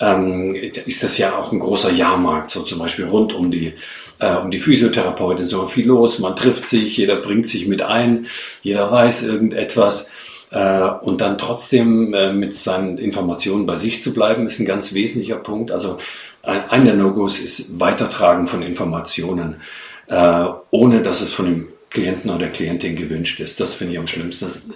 [0.00, 3.74] ähm, ist das ja auch ein großer Jahrmarkt, so zum Beispiel rund um die,
[4.18, 8.26] äh, um die Physiotherapeutin, so viel los, man trifft sich, jeder bringt sich mit ein,
[8.62, 10.10] jeder weiß irgendetwas.
[10.50, 14.92] Äh, und dann trotzdem äh, mit seinen Informationen bei sich zu bleiben, ist ein ganz
[14.92, 15.70] wesentlicher Punkt.
[15.70, 15.98] Also
[16.42, 22.30] ein, ein der No-Gos ist Weitertragen von Informationen, äh, ohne dass es von dem Klienten
[22.30, 23.58] oder der Klientin gewünscht ist.
[23.58, 24.44] Das finde ich am schlimmsten.
[24.44, 24.66] Das,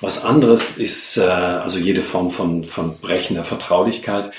[0.00, 4.32] was anderes ist also jede Form von, von Brechen der Vertraulichkeit.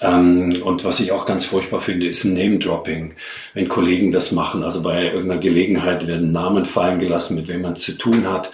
[0.00, 3.14] Ähm, und was ich auch ganz furchtbar finde, ist Name-Dropping.
[3.54, 7.76] Wenn Kollegen das machen, also bei irgendeiner Gelegenheit werden Namen fallen gelassen, mit wem man
[7.76, 8.52] zu tun hat.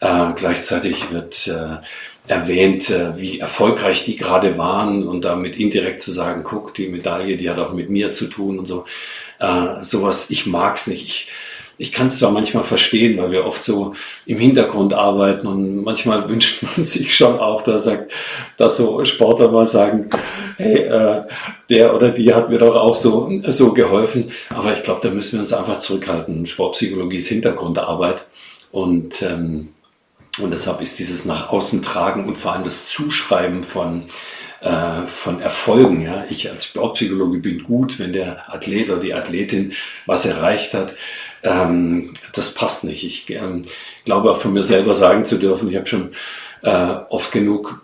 [0.00, 1.76] Äh, gleichzeitig wird äh,
[2.26, 7.36] erwähnt, äh, wie erfolgreich die gerade waren und damit indirekt zu sagen, guck, die Medaille,
[7.36, 8.84] die hat auch mit mir zu tun und so.
[9.40, 11.06] Äh, sowas, ich mag's nicht.
[11.06, 11.28] Ich,
[11.78, 13.94] ich kann es zwar manchmal verstehen, weil wir oft so
[14.26, 18.12] im Hintergrund arbeiten und manchmal wünscht man sich schon auch, dass, sagt,
[18.58, 20.10] dass so Sportler mal sagen,
[20.58, 21.22] hey, äh,
[21.70, 24.30] der oder die hat mir doch auch so, so geholfen.
[24.50, 26.44] Aber ich glaube, da müssen wir uns einfach zurückhalten.
[26.44, 28.26] Sportpsychologie ist Hintergrundarbeit
[28.72, 29.68] und ähm,
[30.38, 34.04] und deshalb ist dieses nach außen tragen und vor allem das Zuschreiben von,
[34.60, 36.02] äh, von Erfolgen.
[36.02, 36.24] Ja.
[36.28, 39.72] Ich als Sportpsychologe bin gut, wenn der Athlet oder die Athletin
[40.06, 40.94] was erreicht hat.
[41.42, 43.04] Ähm, das passt nicht.
[43.04, 43.64] Ich ähm,
[44.04, 46.10] glaube auch von mir selber sagen zu dürfen, ich habe schon
[46.62, 47.82] äh, oft genug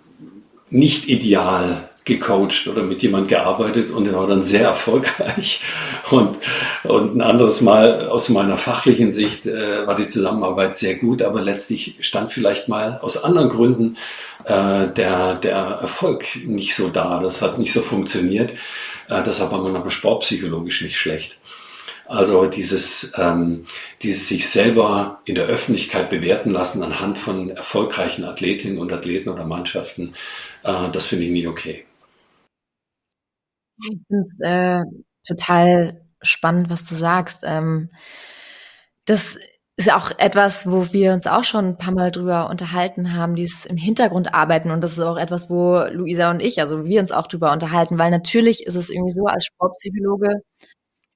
[0.69, 5.63] nicht ideal gecoacht oder mit jemand gearbeitet und der war dann sehr erfolgreich.
[6.11, 6.39] Und,
[6.85, 11.43] und ein anderes Mal aus meiner fachlichen Sicht äh, war die Zusammenarbeit sehr gut, aber
[11.43, 13.97] letztlich stand vielleicht mal aus anderen Gründen
[14.45, 17.19] äh, der, der Erfolg nicht so da.
[17.19, 18.53] Das hat nicht so funktioniert.
[19.09, 21.39] Äh, deshalb war man aber sportpsychologisch nicht schlecht.
[22.07, 23.65] Also dieses, ähm,
[24.03, 29.45] dieses sich selber in der Öffentlichkeit bewerten lassen anhand von erfolgreichen Athletinnen und Athleten oder
[29.45, 30.15] Mannschaften,
[30.63, 31.85] äh, das finde ich nicht okay.
[33.79, 34.83] Ich finde es äh,
[35.27, 37.43] total spannend, was du sagst.
[37.45, 37.91] Ähm,
[39.05, 39.37] das
[39.77, 43.67] ist auch etwas, wo wir uns auch schon ein paar Mal drüber unterhalten haben, dieses
[43.67, 44.71] im Hintergrund arbeiten.
[44.71, 47.99] Und das ist auch etwas, wo Luisa und ich, also wir uns auch drüber unterhalten,
[47.99, 50.41] weil natürlich ist es irgendwie so, als Sportpsychologe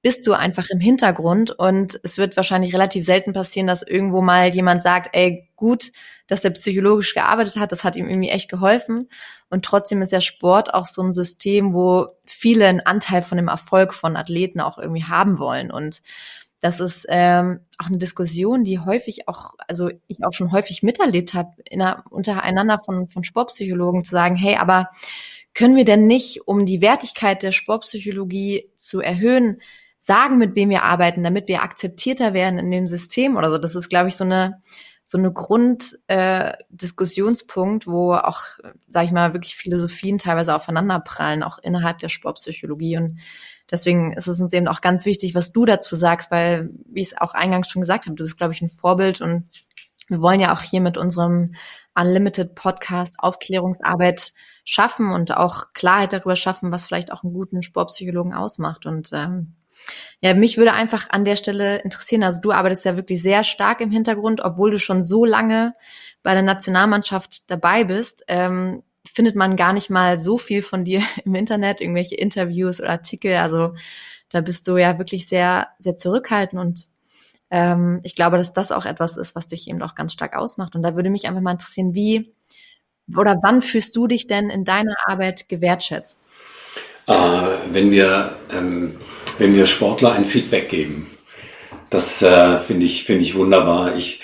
[0.03, 4.49] bist du einfach im Hintergrund und es wird wahrscheinlich relativ selten passieren, dass irgendwo mal
[4.49, 5.91] jemand sagt, ey, gut,
[6.27, 9.09] dass er psychologisch gearbeitet hat, das hat ihm irgendwie echt geholfen.
[9.51, 13.49] Und trotzdem ist ja Sport auch so ein System, wo viele einen Anteil von dem
[13.49, 15.71] Erfolg von Athleten auch irgendwie haben wollen.
[15.71, 16.01] Und
[16.61, 21.33] das ist ähm, auch eine Diskussion, die häufig auch, also ich auch schon häufig miterlebt
[21.33, 21.49] habe,
[22.09, 24.89] untereinander von, von Sportpsychologen zu sagen, hey, aber
[25.53, 29.61] können wir denn nicht, um die Wertigkeit der Sportpsychologie zu erhöhen,
[29.99, 33.57] sagen, mit wem wir arbeiten, damit wir akzeptierter werden in dem System oder so.
[33.57, 34.61] Das ist, glaube ich, so eine
[35.11, 38.43] so eine Grunddiskussionspunkt, äh, wo auch,
[38.87, 42.95] sage ich mal, wirklich Philosophien teilweise aufeinanderprallen, auch innerhalb der Sportpsychologie.
[42.95, 43.19] Und
[43.69, 47.11] deswegen ist es uns eben auch ganz wichtig, was du dazu sagst, weil, wie ich
[47.11, 49.49] es auch eingangs schon gesagt habe, du bist, glaube ich, ein Vorbild und
[50.07, 51.55] wir wollen ja auch hier mit unserem
[51.93, 54.31] Unlimited Podcast Aufklärungsarbeit
[54.63, 58.85] schaffen und auch Klarheit darüber schaffen, was vielleicht auch einen guten Sportpsychologen ausmacht.
[58.85, 59.57] Und ähm,
[60.21, 63.81] ja, mich würde einfach an der Stelle interessieren, also du arbeitest ja wirklich sehr stark
[63.81, 65.73] im Hintergrund, obwohl du schon so lange
[66.23, 68.23] bei der Nationalmannschaft dabei bist.
[68.27, 72.91] Ähm, findet man gar nicht mal so viel von dir im Internet, irgendwelche Interviews oder
[72.91, 73.35] Artikel.
[73.35, 73.73] Also
[74.29, 76.87] da bist du ja wirklich sehr, sehr zurückhaltend und
[77.49, 80.73] ähm, ich glaube, dass das auch etwas ist, was dich eben auch ganz stark ausmacht.
[80.75, 82.33] Und da würde mich einfach mal interessieren, wie
[83.17, 86.29] oder wann fühlst du dich denn in deiner Arbeit gewertschätzt?
[87.07, 87.13] Äh,
[87.71, 88.97] wenn wir, ähm,
[89.41, 91.09] wenn wir Sportler ein Feedback geben,
[91.89, 93.95] das äh, finde ich, finde ich wunderbar.
[93.95, 94.21] Ich,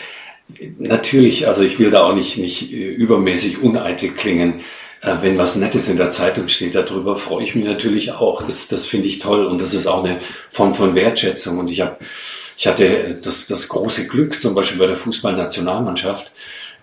[0.77, 4.61] natürlich, also ich will da auch nicht, nicht übermäßig uneitel klingen.
[5.01, 8.43] Äh, wenn was Nettes in der Zeitung steht, darüber freue ich mich natürlich auch.
[8.43, 10.19] Das, das finde ich toll und das ist auch eine
[10.51, 11.57] Form von Wertschätzung.
[11.57, 11.97] Und ich habe,
[12.55, 16.31] ich hatte das, das große Glück, zum Beispiel bei der Fußballnationalmannschaft,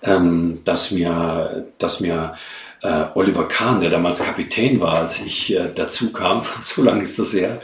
[0.03, 2.35] ähm, dass mir, dass mir
[2.83, 7.19] äh, Oliver Kahn, der damals Kapitän war, als ich äh, dazu kam, so lange ist
[7.19, 7.61] das her,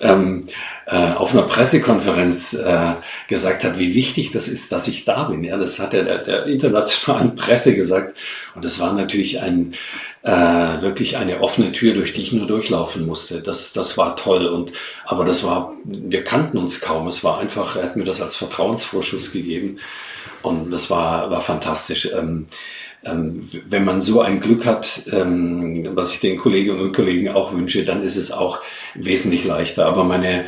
[0.00, 0.46] ähm,
[0.86, 2.92] äh, auf einer Pressekonferenz äh,
[3.28, 5.44] gesagt hat, wie wichtig das ist, dass ich da bin.
[5.44, 8.18] Ja, das hat er der, der internationalen Presse gesagt.
[8.54, 9.74] Und das war natürlich ein
[10.22, 13.40] äh, wirklich eine offene Tür, durch die ich nur durchlaufen musste.
[13.40, 14.46] Das, das war toll.
[14.46, 14.72] Und
[15.04, 17.06] aber das war, wir kannten uns kaum.
[17.06, 19.78] Es war einfach, er hat mir das als Vertrauensvorschuss gegeben.
[20.42, 22.10] Und das war, war fantastisch.
[22.14, 22.46] Ähm,
[23.04, 27.52] ähm, wenn man so ein Glück hat, ähm, was ich den Kolleginnen und Kollegen auch
[27.52, 28.60] wünsche, dann ist es auch
[28.94, 29.86] wesentlich leichter.
[29.86, 30.44] Aber meine,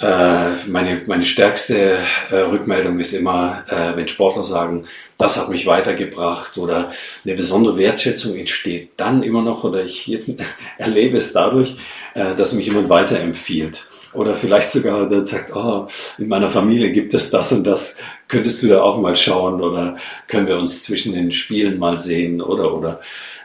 [0.00, 1.98] äh, meine, meine stärkste
[2.30, 4.84] äh, Rückmeldung ist immer, äh, wenn Sportler sagen,
[5.18, 6.90] das hat mich weitergebracht oder
[7.24, 10.10] eine besondere Wertschätzung entsteht dann immer noch oder ich
[10.78, 11.76] erlebe es dadurch,
[12.14, 13.84] äh, dass mich jemand weiterempfiehlt.
[14.12, 15.86] Oder vielleicht sogar dann sagt, oh,
[16.18, 17.96] in meiner Familie gibt es das und das,
[18.26, 19.96] könntest du da auch mal schauen oder
[20.26, 23.00] können wir uns zwischen den Spielen mal sehen oder oder.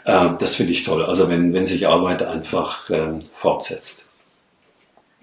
[0.05, 1.03] Äh, das finde ich toll.
[1.03, 4.04] Also wenn, wenn sich Arbeit einfach äh, fortsetzt.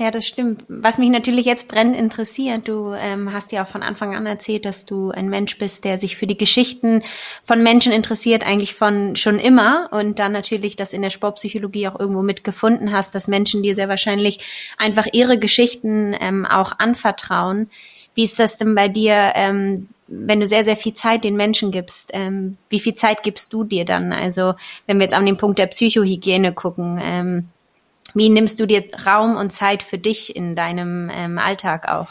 [0.02, 0.64] Ja, das stimmt.
[0.66, 4.64] Was mich natürlich jetzt brennend interessiert, du ähm, hast ja auch von Anfang an erzählt,
[4.64, 7.04] dass du ein Mensch bist, der sich für die Geschichten
[7.44, 12.00] von Menschen interessiert, eigentlich von schon immer und dann natürlich das in der Sportpsychologie auch
[12.00, 14.40] irgendwo mitgefunden hast, dass Menschen dir sehr wahrscheinlich
[14.76, 17.70] einfach ihre Geschichten ähm, auch anvertrauen.
[18.16, 21.70] Wie ist das denn bei dir, ähm, wenn du sehr, sehr viel Zeit den Menschen
[21.70, 22.10] gibst?
[22.12, 24.12] Ähm, wie viel Zeit gibst du dir dann?
[24.12, 24.54] Also
[24.88, 27.48] wenn wir jetzt an den Punkt der Psychohygiene gucken, ähm,
[28.14, 32.08] wie nimmst du dir Raum und Zeit für dich in deinem ähm, Alltag auch?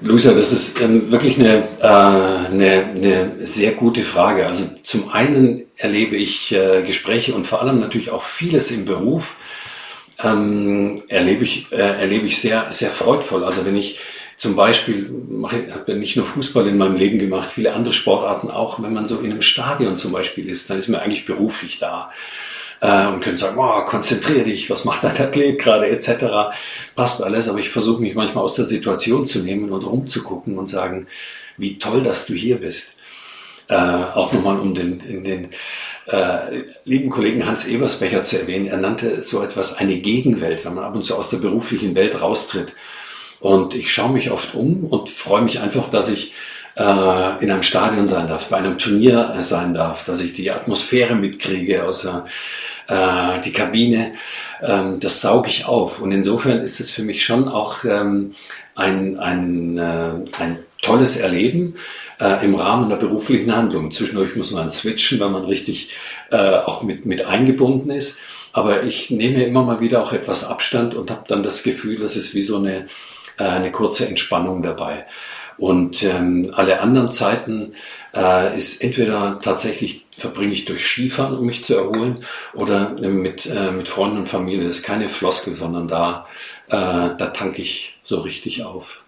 [0.00, 4.46] Luisa, das ist ähm, wirklich eine, äh, eine, eine sehr gute Frage.
[4.46, 9.36] Also zum einen erlebe ich äh, Gespräche und vor allem natürlich auch vieles im Beruf
[10.22, 13.44] ähm, erlebe ich äh, erlebe ich sehr sehr freudvoll.
[13.44, 13.98] Also wenn ich
[14.36, 18.82] zum Beispiel mache habe nicht nur Fußball in meinem Leben gemacht, viele andere Sportarten auch.
[18.82, 22.10] Wenn man so in einem Stadion zum Beispiel ist, dann ist man eigentlich beruflich da
[22.82, 26.54] äh, und können sagen, oh, konzentriere dich, was macht dein Athlet gerade etc.
[26.96, 30.68] Passt alles, aber ich versuche mich manchmal aus der Situation zu nehmen und rumzugucken und
[30.68, 31.06] sagen,
[31.56, 32.96] wie toll, dass du hier bist.
[33.68, 35.48] Äh, auch nochmal um den, in den
[36.06, 40.84] äh, lieben Kollegen Hans Ebersbecher zu erwähnen, er nannte so etwas eine Gegenwelt, wenn man
[40.84, 42.72] ab und zu aus der beruflichen Welt raustritt.
[43.38, 46.34] Und ich schaue mich oft um und freue mich einfach, dass ich
[46.76, 51.14] äh, in einem Stadion sein darf, bei einem Turnier sein darf, dass ich die Atmosphäre
[51.14, 52.26] mitkriege aus der
[52.88, 54.12] äh, die Kabine,
[54.62, 56.00] ähm, das sauge ich auf.
[56.00, 58.34] Und insofern ist es für mich schon auch ähm,
[58.74, 61.76] ein, ein, äh, ein tolles Erleben
[62.20, 63.90] äh, im Rahmen der beruflichen Handlung.
[63.90, 65.90] Zwischendurch muss man switchen, wenn man richtig
[66.30, 68.18] äh, auch mit, mit eingebunden ist.
[68.52, 72.16] Aber ich nehme immer mal wieder auch etwas Abstand und habe dann das Gefühl, das
[72.16, 72.86] ist wie so eine,
[73.38, 75.06] äh, eine kurze Entspannung dabei.
[75.62, 77.74] Und ähm, alle anderen Zeiten
[78.16, 83.70] äh, ist entweder tatsächlich verbringe ich durch Skifahren, um mich zu erholen, oder mit, äh,
[83.70, 84.66] mit Freunden und Familie.
[84.66, 86.26] Das ist keine Floskel, sondern da,
[86.66, 89.04] äh, da tanke ich so richtig auf.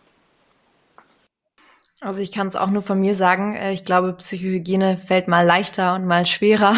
[2.00, 5.44] Also ich kann es auch nur von mir sagen, äh, ich glaube, Psychohygiene fällt mal
[5.44, 6.76] leichter und mal schwerer.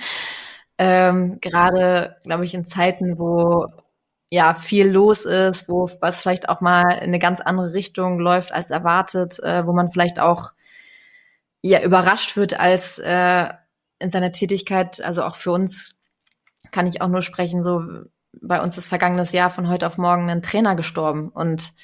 [0.78, 3.66] ähm, Gerade, glaube ich, in Zeiten, wo
[4.32, 8.50] ja viel los ist, wo was vielleicht auch mal in eine ganz andere Richtung läuft
[8.50, 10.52] als erwartet, äh, wo man vielleicht auch
[11.60, 13.48] ja überrascht wird als äh,
[13.98, 15.96] in seiner Tätigkeit, also auch für uns
[16.70, 17.82] kann ich auch nur sprechen, so
[18.40, 21.74] bei uns ist vergangenes Jahr von heute auf morgen ein Trainer gestorben und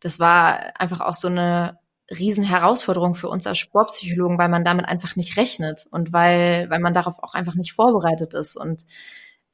[0.00, 1.78] das war einfach auch so eine
[2.10, 6.80] riesen Herausforderung für uns als Sportpsychologen, weil man damit einfach nicht rechnet und weil, weil
[6.80, 8.84] man darauf auch einfach nicht vorbereitet ist und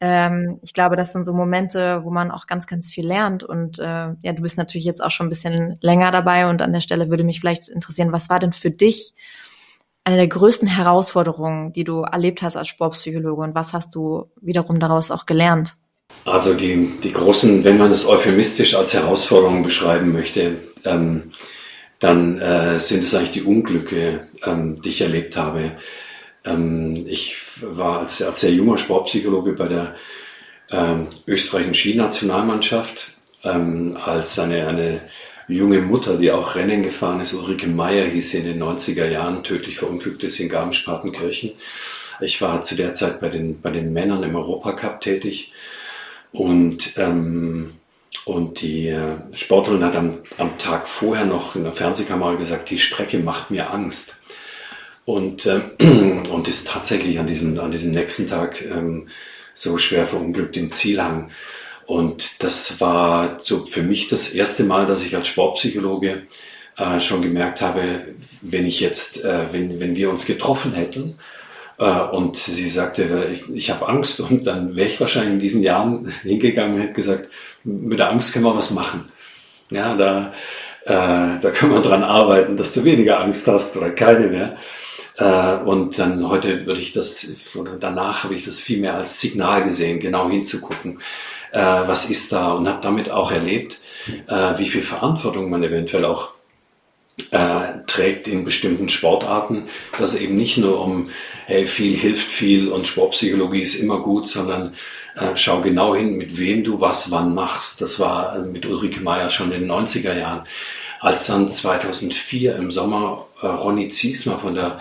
[0.01, 3.45] ähm, ich glaube, das sind so Momente, wo man auch ganz, ganz viel lernt.
[3.45, 3.83] Und äh,
[4.23, 7.11] ja, du bist natürlich jetzt auch schon ein bisschen länger dabei und an der Stelle
[7.11, 9.15] würde mich vielleicht interessieren, was war denn für dich
[10.05, 14.81] eine der größten Herausforderungen, die du erlebt hast als Sportpsychologe und was hast du wiederum
[14.81, 15.77] daraus auch gelernt?
[16.25, 21.33] Also die, die großen, wenn man es euphemistisch als Herausforderungen beschreiben möchte, ähm,
[21.99, 25.73] dann äh, sind es eigentlich die Unglücke, ähm, die ich erlebt habe
[26.45, 29.95] Ähm, ich war als, als sehr junger Sportpsychologe bei der
[30.71, 35.01] ähm, österreichischen Skinationalmannschaft, ähm, als eine, eine
[35.49, 39.43] junge Mutter, die auch Rennen gefahren ist, Ulrike Meyer hieß sie in den 90er Jahren,
[39.43, 41.53] tödlich verunglückt ist in Garmisch-Partenkirchen.
[42.21, 45.53] Ich war zu der Zeit bei den, bei den Männern im Europacup tätig
[46.33, 47.73] und, ähm,
[48.25, 52.79] und die äh, Sportlerin hat am, am Tag vorher noch in der Fernsehkamera gesagt, die
[52.79, 54.20] Strecke macht mir Angst.
[55.11, 55.61] Und, äh,
[56.31, 59.09] und ist tatsächlich an diesem, an diesem nächsten Tag ähm,
[59.55, 61.31] so schwer verunglückt im Zielhang.
[61.85, 66.23] Und das war so für mich das erste Mal, dass ich als Sportpsychologe
[66.79, 67.83] äh, schon gemerkt habe,
[68.41, 71.19] wenn ich jetzt, äh, wenn, wenn wir uns getroffen hätten,
[71.81, 75.63] äh, und sie sagte, ich, ich habe Angst und dann wäre ich wahrscheinlich in diesen
[75.65, 77.29] Jahren hingegangen und hätte gesagt,
[77.65, 79.11] mit der Angst können wir was machen.
[79.73, 80.33] Ja, da,
[80.85, 84.57] äh, da können wir dran arbeiten, dass du weniger Angst hast oder keine mehr.
[85.21, 89.21] Äh, und dann heute würde ich das, oder danach habe ich das viel mehr als
[89.21, 91.01] Signal gesehen, genau hinzugucken,
[91.53, 93.79] äh, was ist da und habe damit auch erlebt,
[94.29, 96.35] äh, wie viel Verantwortung man eventuell auch
[97.87, 99.65] trägt in bestimmten Sportarten,
[99.99, 101.11] dass eben nicht nur um
[101.45, 104.73] hey, viel hilft viel und Sportpsychologie ist immer gut, sondern
[105.35, 107.83] schau genau hin, mit wem du was wann machst.
[107.83, 110.47] Das war mit Ulrike Meyer schon in den 90er Jahren.
[111.01, 114.81] Als dann 2004 im Sommer äh, Ronny Ziesmer von der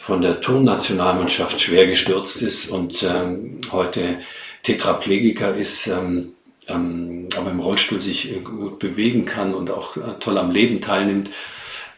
[0.00, 4.20] von der Turnnationalmannschaft schwer gestürzt ist und ähm, heute
[4.62, 6.32] Tetraplegiker ist, ähm,
[6.66, 11.28] ähm, aber im Rollstuhl sich gut bewegen kann und auch äh, toll am Leben teilnimmt,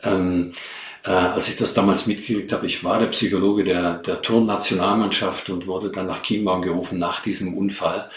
[0.02, 0.52] ähm,
[1.04, 5.68] äh, als ich das damals mitgekriegt habe, ich war der Psychologe der, der Turnnationalmannschaft und
[5.68, 8.10] wurde dann nach Chiembaum gerufen nach diesem Unfall.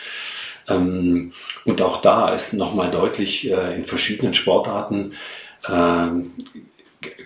[0.68, 1.32] Ähm,
[1.64, 5.14] und auch da ist nochmal deutlich äh, in verschiedenen Sportarten
[5.68, 6.08] äh,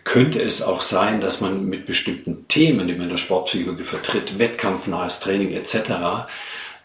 [0.03, 4.39] könnte es auch sein, dass man mit bestimmten Themen, die man in der Sportpsychologie vertritt,
[4.39, 6.27] wettkampfnahes Training etc.,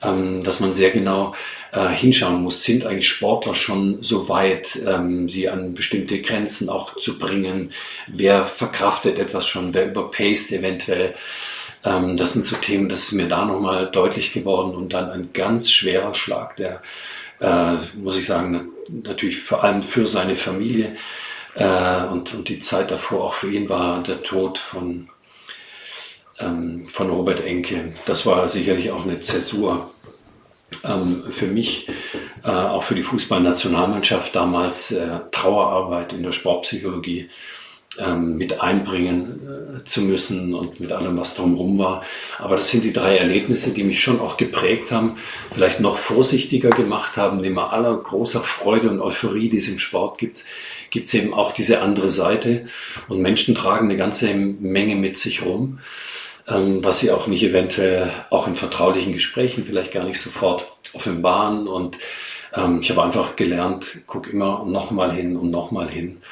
[0.03, 1.35] ähm, dass man sehr genau
[1.73, 6.97] äh, hinschauen muss, sind eigentlich Sportler schon so weit, ähm, sie an bestimmte Grenzen auch
[6.97, 7.73] zu bringen?
[8.07, 9.75] Wer verkraftet etwas schon?
[9.75, 11.15] Wer überpaced eventuell?
[11.85, 15.31] Ähm, das sind so Themen, das ist mir da nochmal deutlich geworden und dann ein
[15.33, 16.81] ganz schwerer Schlag, der,
[17.41, 20.97] äh, muss ich sagen, natürlich vor allem für seine Familie
[21.55, 25.09] äh, und, und die Zeit davor auch für ihn war der Tod von
[26.39, 27.95] ähm, von Robert Enke.
[28.07, 29.91] Das war sicherlich auch eine Zäsur
[30.83, 31.89] ähm, für mich,
[32.43, 37.31] äh, auch für die Fußballnationalmannschaft damals äh, Trauerarbeit in der Sportpsychologie
[37.99, 42.03] ähm, mit einbringen äh, zu müssen und mit allem, was drumherum war.
[42.39, 45.15] Aber das sind die drei Erlebnisse, die mich schon auch geprägt haben,
[45.53, 50.19] vielleicht noch vorsichtiger gemacht haben, neben aller großer Freude und Euphorie, die es im Sport
[50.19, 50.45] gibt,
[50.95, 52.65] gibt es eben auch diese andere Seite.
[53.09, 55.81] Und Menschen tragen eine ganze Menge mit sich rum
[56.49, 61.67] ähm, was sie auch nicht eventuell auch in vertraulichen Gesprächen vielleicht gar nicht sofort offenbaren.
[61.67, 61.99] Und
[62.55, 66.23] ähm, ich habe einfach gelernt, guck immer nochmal hin und nochmal hin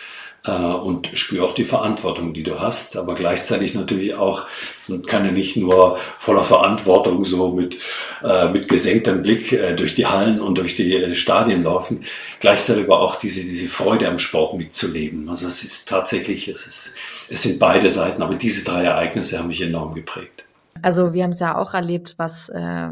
[0.51, 4.47] und spüre auch die Verantwortung, die du hast, aber gleichzeitig natürlich auch,
[4.89, 7.79] und kann ja nicht nur voller Verantwortung so mit,
[8.25, 12.01] äh, mit gesenktem Blick äh, durch die Hallen und durch die äh, Stadien laufen,
[12.41, 15.29] gleichzeitig aber auch diese, diese Freude am Sport mitzuleben.
[15.29, 16.97] Also es ist tatsächlich, es ist,
[17.29, 20.45] es sind beide Seiten, aber diese drei Ereignisse haben mich enorm geprägt.
[20.83, 22.89] Also wir haben es ja auch erlebt, was, äh,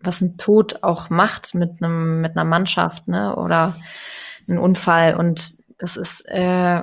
[0.00, 3.36] was ein Tod auch macht mit einem, mit einer Mannschaft, ne?
[3.36, 3.76] Oder
[4.48, 6.82] ein Unfall und das ist, äh,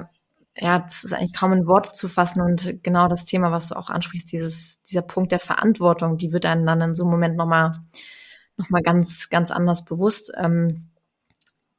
[0.55, 3.75] ja, das ist eigentlich kaum in Worte zu fassen und genau das Thema, was du
[3.75, 7.35] auch ansprichst, dieses, dieser Punkt der Verantwortung, die wird einem dann in so einem Moment
[7.35, 7.81] nochmal,
[8.57, 10.31] noch mal ganz, ganz anders bewusst.
[10.37, 10.89] Ähm,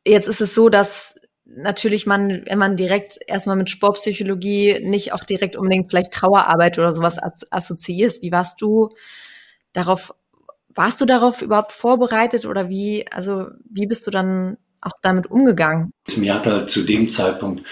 [0.05, 5.25] jetzt ist es so, dass natürlich man, wenn man direkt erstmal mit Sportpsychologie nicht auch
[5.25, 7.19] direkt unbedingt vielleicht Trauerarbeit oder sowas
[7.51, 8.23] assoziierst.
[8.23, 8.91] Wie warst du
[9.73, 10.15] darauf,
[10.69, 15.93] warst du darauf überhaupt vorbereitet oder wie, also wie bist du dann auch damit umgegangen?
[16.17, 17.65] Mir hat halt zu dem Zeitpunkt,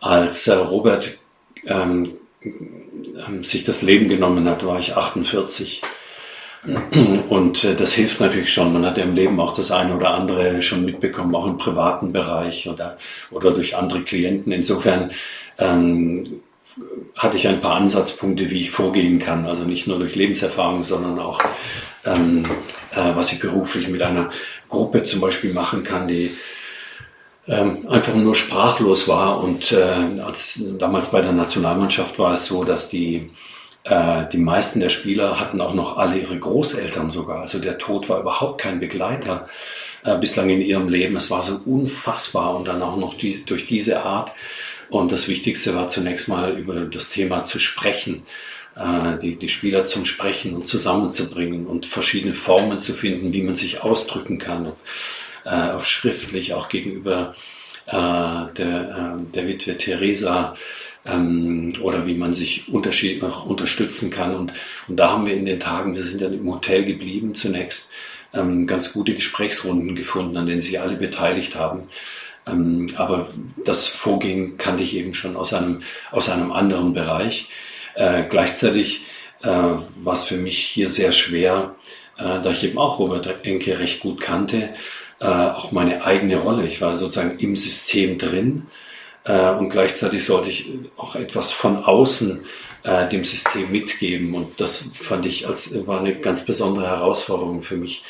[0.00, 1.18] als äh, Robert
[1.66, 5.82] ähm, ähm, sich das Leben genommen hat, war ich 48.
[7.30, 8.72] Und äh, das hilft natürlich schon.
[8.72, 12.12] Man hat ja im Leben auch das eine oder andere schon mitbekommen, auch im privaten
[12.12, 12.98] Bereich oder,
[13.30, 14.52] oder durch andere Klienten.
[14.52, 15.10] Insofern
[15.58, 16.40] ähm,
[17.16, 19.46] hatte ich ein paar Ansatzpunkte, wie ich vorgehen kann.
[19.46, 21.40] Also nicht nur durch Lebenserfahrung, sondern auch,
[22.04, 22.42] ähm,
[22.92, 24.30] äh, was ich beruflich mit einer
[24.68, 26.30] Gruppe zum Beispiel machen kann, die
[27.46, 29.42] ähm, einfach nur sprachlos war.
[29.42, 33.30] Und äh, als damals bei der Nationalmannschaft war es so, dass die
[33.84, 37.40] äh, die meisten der Spieler hatten auch noch alle ihre Großeltern sogar.
[37.40, 39.48] Also der Tod war überhaupt kein Begleiter
[40.04, 41.16] äh, bislang in ihrem Leben.
[41.16, 44.32] Es war so unfassbar und dann auch noch die, durch diese Art.
[44.90, 48.24] Und das Wichtigste war zunächst mal über das Thema zu sprechen
[48.76, 53.54] äh, die, die Spieler zum Sprechen und zusammenzubringen und verschiedene Formen zu finden, wie man
[53.54, 54.72] sich ausdrücken kann,
[55.44, 57.34] äh, auch schriftlich, auch gegenüber
[57.86, 60.54] äh, der, äh, der Witwe Theresa
[61.06, 64.34] ähm, oder wie man sich unterschied auch unterstützen kann.
[64.34, 64.52] Und,
[64.88, 67.90] und da haben wir in den Tagen, wir sind dann im Hotel geblieben zunächst,
[68.32, 71.84] ähm, ganz gute Gesprächsrunden gefunden, an denen sich alle beteiligt haben.
[72.46, 73.28] Ähm, aber
[73.64, 77.48] das Vorgehen kannte ich eben schon aus einem, aus einem anderen Bereich.
[77.94, 79.02] Äh, gleichzeitig
[79.42, 81.74] äh, war es für mich hier sehr schwer,
[82.18, 84.70] äh, da ich eben auch Robert Enke recht gut kannte,
[85.20, 86.66] äh, auch meine eigene Rolle.
[86.66, 88.66] Ich war sozusagen im System drin
[89.24, 92.44] äh, und gleichzeitig sollte ich auch etwas von außen
[92.84, 94.34] äh, dem System mitgeben.
[94.34, 98.04] Und das fand ich als war eine ganz besondere Herausforderung für mich,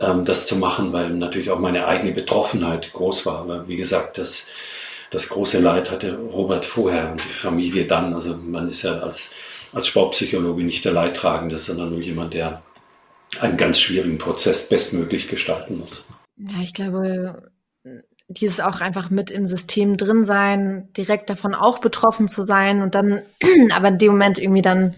[0.00, 3.38] ähm, das zu machen, weil natürlich auch meine eigene Betroffenheit groß war.
[3.40, 4.48] Aber wie gesagt, das,
[5.12, 8.14] das große Leid hatte Robert vorher und die Familie dann.
[8.14, 9.34] Also man ist ja als,
[9.72, 12.62] als Sportpsychologe nicht der Leidtragende, sondern nur jemand, der
[13.38, 16.08] einen ganz schwierigen Prozess bestmöglich gestalten muss.
[16.38, 17.52] Ja, ich glaube,
[18.28, 22.94] dieses auch einfach mit im System drin sein, direkt davon auch betroffen zu sein und
[22.94, 23.20] dann
[23.72, 24.96] aber in dem Moment irgendwie dann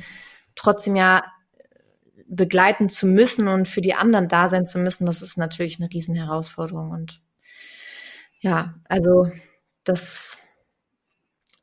[0.55, 1.25] trotzdem ja
[2.29, 5.91] begleiten zu müssen und für die anderen da sein zu müssen, das ist natürlich eine
[5.93, 7.21] Riesenherausforderung und
[8.41, 9.31] ja, also
[9.85, 10.45] das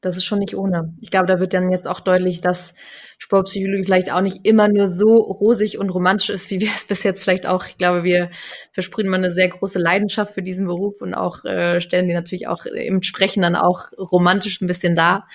[0.01, 0.95] das ist schon nicht ohne.
[0.99, 2.73] Ich glaube, da wird dann jetzt auch deutlich, dass
[3.19, 7.03] Sportpsychologie vielleicht auch nicht immer nur so rosig und romantisch ist, wie wir es bis
[7.03, 7.65] jetzt vielleicht auch.
[7.67, 8.31] Ich glaube, wir
[8.73, 12.47] versprühen mal eine sehr große Leidenschaft für diesen Beruf und auch äh, stellen die natürlich
[12.47, 15.27] auch im Sprechen dann auch romantisch ein bisschen dar,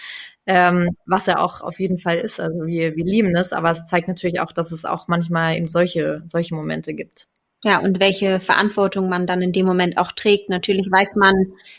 [0.47, 2.41] ähm, was er auch auf jeden Fall ist.
[2.41, 5.68] Also wir, wir lieben es, aber es zeigt natürlich auch, dass es auch manchmal eben
[5.68, 7.28] solche, solche Momente gibt.
[7.65, 10.51] Ja, und welche Verantwortung man dann in dem Moment auch trägt.
[10.51, 11.35] Natürlich weiß man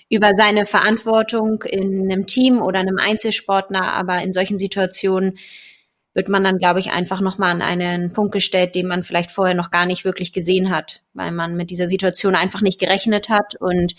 [0.09, 5.37] über seine Verantwortung in einem Team oder einem Einzelsportler, aber in solchen Situationen
[6.13, 9.53] wird man dann, glaube ich, einfach nochmal an einen Punkt gestellt, den man vielleicht vorher
[9.53, 13.55] noch gar nicht wirklich gesehen hat, weil man mit dieser Situation einfach nicht gerechnet hat.
[13.59, 13.93] Und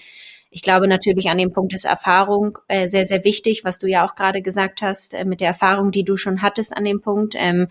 [0.51, 4.05] ich glaube natürlich an dem Punkt ist Erfahrung äh, sehr, sehr wichtig, was du ja
[4.05, 7.35] auch gerade gesagt hast, äh, mit der Erfahrung, die du schon hattest an dem Punkt.
[7.37, 7.69] Ähm,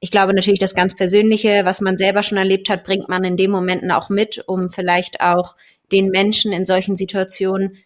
[0.00, 3.36] ich glaube natürlich, das ganz Persönliche, was man selber schon erlebt hat, bringt man in
[3.36, 5.56] den Momenten auch mit, um vielleicht auch
[5.90, 7.78] den Menschen in solchen Situationen,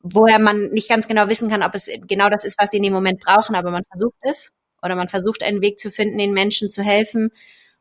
[0.00, 2.82] woher man nicht ganz genau wissen kann, ob es genau das ist, was sie in
[2.82, 6.32] dem Moment brauchen, aber man versucht es oder man versucht einen Weg zu finden, den
[6.32, 7.30] Menschen zu helfen.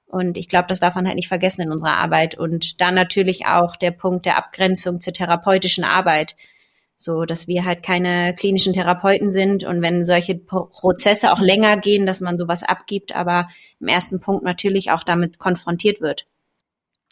[0.05, 2.37] Und ich glaube, das darf man halt nicht vergessen in unserer Arbeit.
[2.37, 6.35] Und dann natürlich auch der Punkt der Abgrenzung zur therapeutischen Arbeit
[7.03, 12.05] so dass wir halt keine klinischen Therapeuten sind und wenn solche Prozesse auch länger gehen,
[12.05, 13.47] dass man sowas abgibt, aber
[13.79, 16.27] im ersten Punkt natürlich auch damit konfrontiert wird.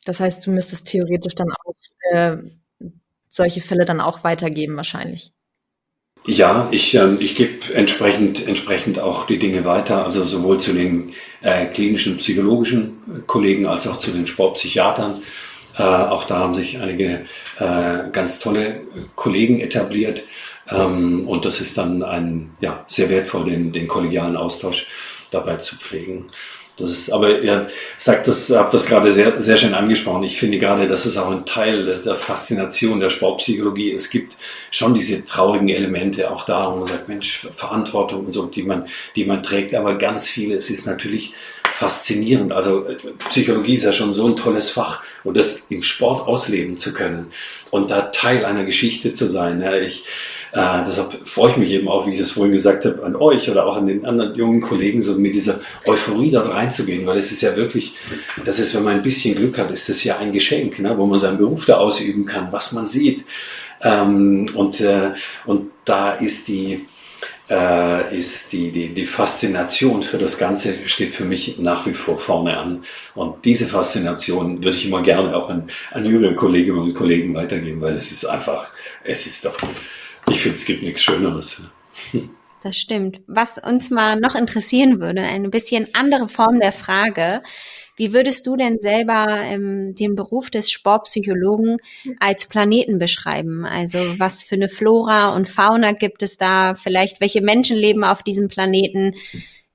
[0.05, 1.75] Das heißt, du müsstest theoretisch dann auch
[2.11, 2.37] äh,
[3.29, 5.31] solche Fälle dann auch weitergeben wahrscheinlich.
[6.25, 11.13] Ja, ich, äh, ich gebe entsprechend, entsprechend auch die Dinge weiter, also sowohl zu den
[11.41, 15.21] äh, klinischen psychologischen Kollegen als auch zu den Sportpsychiatern.
[15.79, 17.25] Äh, auch da haben sich einige
[17.59, 18.81] äh, ganz tolle
[19.15, 20.23] Kollegen etabliert.
[20.69, 24.87] Ähm, und das ist dann ein, ja, sehr wertvoll, den, den kollegialen Austausch
[25.31, 26.27] dabei zu pflegen.
[26.79, 27.67] Das ist, aber ihr
[27.97, 30.23] sagt das, habt das gerade sehr, sehr schön angesprochen.
[30.23, 33.91] Ich finde gerade, das ist auch ein Teil der Faszination der Sportpsychologie.
[33.91, 34.35] Es gibt
[34.71, 38.85] schon diese traurigen Elemente auch da, wo man sagt, Mensch, Verantwortung und so, die man,
[39.15, 39.75] die man trägt.
[39.75, 41.33] Aber ganz vieles ist natürlich
[41.71, 42.51] faszinierend.
[42.51, 42.87] Also
[43.29, 47.27] Psychologie ist ja schon so ein tolles Fach und das im Sport ausleben zu können
[47.71, 49.61] und da Teil einer Geschichte zu sein.
[49.61, 50.03] Ja, ich,
[50.51, 53.49] äh, deshalb freue ich mich eben auch, wie ich es vorhin gesagt habe, an euch
[53.49, 57.31] oder auch an den anderen jungen Kollegen, so mit dieser Euphorie da reinzugehen, weil es
[57.31, 57.93] ist ja wirklich,
[58.45, 61.05] das ist, wenn man ein bisschen Glück hat, ist das ja ein Geschenk, ne, wo
[61.05, 63.25] man seinen Beruf da ausüben kann, was man sieht.
[63.81, 65.11] Ähm, und, äh,
[65.45, 66.85] und da ist die,
[67.49, 72.17] äh, ist die, die, die Faszination für das Ganze steht für mich nach wie vor
[72.17, 72.81] vorne an.
[73.15, 77.81] Und diese Faszination würde ich immer gerne auch an, an jüngere Kolleginnen und Kollegen weitergeben,
[77.81, 78.71] weil es ist einfach,
[79.03, 79.57] es ist doch
[80.29, 81.63] ich finde, es gibt nichts Schöneres.
[82.61, 83.21] Das stimmt.
[83.27, 87.41] Was uns mal noch interessieren würde, eine bisschen andere Form der Frage.
[87.95, 91.77] Wie würdest du denn selber ähm, den Beruf des Sportpsychologen
[92.19, 93.65] als Planeten beschreiben?
[93.65, 96.75] Also was für eine Flora und Fauna gibt es da?
[96.75, 99.15] Vielleicht welche Menschen leben auf diesem Planeten?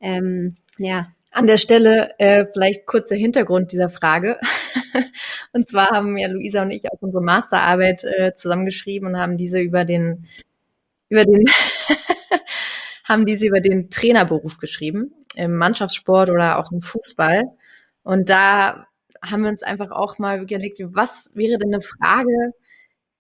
[0.01, 1.14] Ähm, ja.
[1.35, 4.39] An der Stelle äh, vielleicht kurzer Hintergrund dieser Frage.
[5.53, 9.59] und zwar haben ja Luisa und ich auch unsere Masterarbeit äh, zusammengeschrieben und haben diese
[9.59, 10.29] über den
[11.09, 11.45] über den
[13.05, 17.43] haben diese über den Trainerberuf geschrieben im Mannschaftssport oder auch im Fußball.
[18.05, 18.87] Und da
[19.21, 22.53] haben wir uns einfach auch mal überlegt, was wäre denn eine Frage,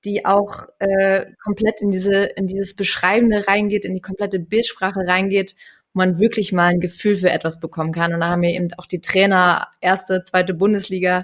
[0.05, 5.57] die auch äh, komplett in diese in dieses Beschreibende reingeht, in die komplette Bildsprache reingeht
[5.95, 8.13] wo man wirklich mal ein Gefühl für etwas bekommen kann.
[8.13, 11.23] Und da haben wir eben auch die Trainer erste, zweite Bundesliga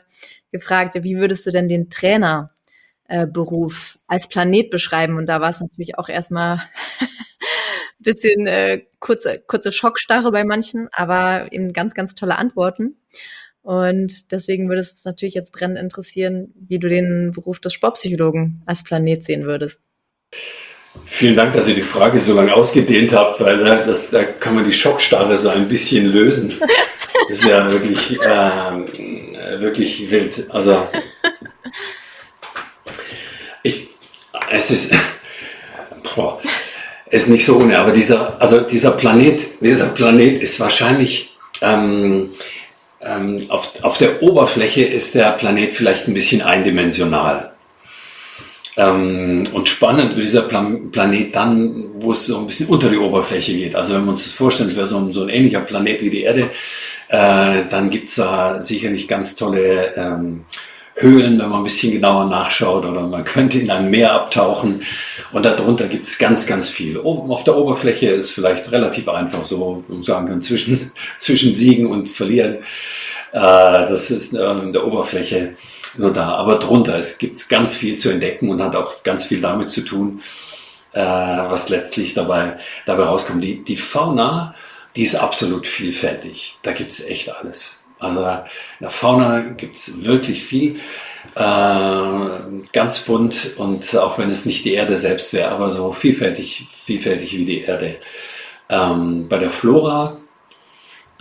[0.52, 5.16] gefragt, wie würdest du denn den Trainerberuf äh, als Planet beschreiben?
[5.16, 6.62] Und da war es natürlich auch erstmal
[7.98, 12.96] bisschen äh, kurze, kurze Schockstarre bei manchen, aber eben ganz, ganz tolle Antworten.
[13.62, 18.84] Und deswegen würde es natürlich jetzt brennend interessieren, wie du den Beruf des Sportpsychologen als
[18.84, 19.80] Planet sehen würdest.
[21.04, 24.54] Vielen Dank, dass ihr die Frage so lange ausgedehnt habt, weil äh, das, da kann
[24.54, 26.52] man die Schockstarre so ein bisschen lösen.
[27.28, 30.50] Das ist ja wirklich, äh, wirklich wild.
[30.50, 30.88] Also
[33.62, 33.88] ich,
[34.50, 34.94] es ist,
[36.14, 36.40] boah,
[37.10, 42.30] ist nicht so ohne, aber dieser, also dieser Planet, dieser Planet ist wahrscheinlich ähm,
[43.02, 47.49] ähm, auf, auf der Oberfläche ist der Planet vielleicht ein bisschen eindimensional.
[48.80, 52.96] Ähm, und spannend wird dieser Plan Planet dann, wo es so ein bisschen unter die
[52.96, 53.76] Oberfläche geht.
[53.76, 56.22] Also wenn wir uns das vorstellen, es wäre so so ein ähnlicher Planet wie die
[56.22, 56.50] Erde,
[57.08, 60.44] äh, dann gibt's da sicherlich ganz tolle ähm,
[60.94, 64.82] Höhlen, wenn man ein bisschen genauer nachschaut, oder man könnte in ein Meer abtauchen
[65.32, 66.98] und darunter gibt es ganz, ganz viel.
[66.98, 71.86] Oben auf der Oberfläche ist vielleicht relativ einfach, so um sagen kann, zwischen, zwischen Siegen
[71.86, 72.56] und Verlieren.
[73.32, 75.54] Äh, das ist äh, in der Oberfläche
[75.96, 76.34] nur da.
[76.34, 79.82] Aber drunter es gibt ganz viel zu entdecken und hat auch ganz viel damit zu
[79.82, 80.20] tun,
[80.92, 83.42] äh, was letztlich dabei, dabei rauskommt.
[83.42, 84.54] Die, die Fauna,
[84.96, 86.56] die ist absolut vielfältig.
[86.62, 87.86] Da gibt es echt alles.
[87.98, 88.26] Also in
[88.80, 90.80] der Fauna gibt's wirklich viel,
[91.34, 96.68] äh, ganz bunt und auch wenn es nicht die Erde selbst wäre, aber so vielfältig,
[96.72, 97.96] vielfältig wie die Erde.
[98.70, 100.16] Ähm, bei der Flora,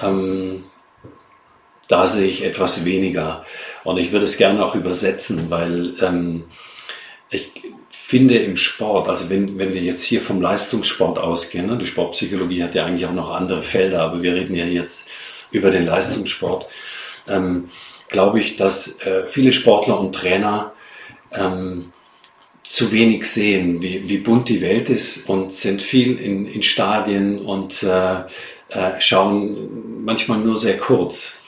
[0.02, 0.64] ähm,
[1.90, 3.44] da sehe ich etwas weniger
[3.84, 6.46] und ich würde es gerne auch übersetzen, weil ähm,
[7.30, 7.52] ich
[7.90, 12.64] finde im Sport, also wenn, wenn wir jetzt hier vom Leistungssport ausgehen, ne, die Sportpsychologie
[12.64, 15.08] hat ja eigentlich auch noch andere Felder, aber wir reden ja jetzt
[15.52, 16.68] über den Leistungssport,
[17.28, 17.70] ähm,
[18.08, 20.74] glaube ich, dass äh, viele Sportler und Trainer
[21.34, 21.92] ähm,
[22.64, 27.40] zu wenig sehen, wie, wie bunt die Welt ist und sind viel in, in Stadien
[27.40, 28.22] und äh,
[28.70, 31.39] äh, schauen manchmal nur sehr kurz.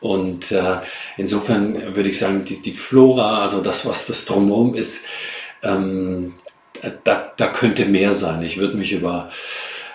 [0.00, 0.76] Und äh,
[1.16, 5.06] insofern würde ich sagen, die, die Flora, also das, was das Drumherum ist,
[5.62, 6.34] ähm,
[7.04, 8.42] da, da könnte mehr sein.
[8.42, 9.30] Ich würde mich über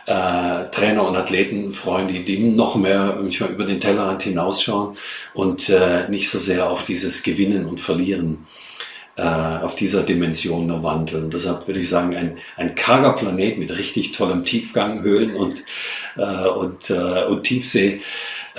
[0.08, 4.98] äh, Trainer und Athleten freuen, die, die noch mehr manchmal über den Tellerrand hinausschauen
[5.34, 8.48] und äh, nicht so sehr auf dieses Gewinnen und Verlieren
[9.16, 11.30] äh, auf dieser Dimension nur wandeln.
[11.30, 15.64] Deshalb würde ich sagen, ein, ein karger Planet mit richtig tollem Tiefgang, Höhlen und,
[16.18, 18.02] äh, und, äh, und Tiefsee,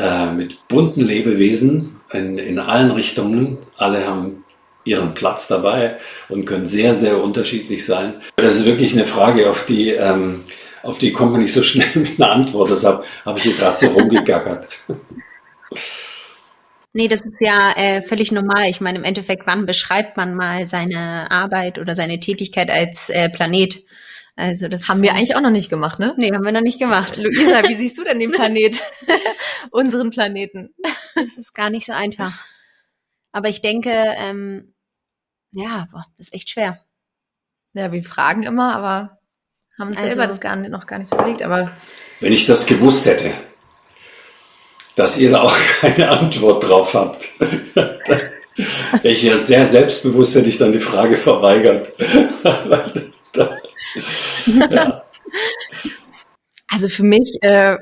[0.02, 3.58] äh, mit bunten Lebewesen in, in allen Richtungen.
[3.76, 4.44] Alle haben
[4.84, 5.98] ihren Platz dabei
[6.28, 8.14] und können sehr, sehr unterschiedlich sein.
[8.36, 10.42] Das ist wirklich eine Frage, auf die ähm,
[10.82, 12.70] auf die kommt man nicht so schnell mit einer Antwort.
[12.70, 14.68] Deshalb habe ich hier gerade so rumgegackert.
[16.94, 18.68] Nee, das ist ja äh, völlig normal.
[18.68, 23.30] Ich meine, im Endeffekt, wann beschreibt man mal seine Arbeit oder seine Tätigkeit als äh,
[23.30, 23.82] Planet?
[24.34, 26.14] Also das haben wir eigentlich auch noch nicht gemacht, ne?
[26.16, 27.18] Nee, haben wir noch nicht gemacht.
[27.18, 28.82] Luisa, wie siehst du denn den Planet?
[29.70, 30.74] Unseren Planeten?
[31.14, 32.32] Das ist gar nicht so einfach.
[33.32, 34.74] Aber ich denke, ähm,
[35.52, 36.80] ja, boah, das ist echt schwer.
[37.74, 39.18] Ja, wir fragen immer, aber
[39.78, 41.70] haben uns also, selber das gar nicht, noch gar nicht so überlegt, aber.
[42.20, 43.32] Wenn ich das gewusst hätte,
[44.96, 50.58] dass ihr da auch keine Antwort drauf habt, wäre ich ja sehr selbstbewusst, hätte ich
[50.58, 51.92] dann die Frage verweigert.
[56.68, 57.76] Also für mich äh,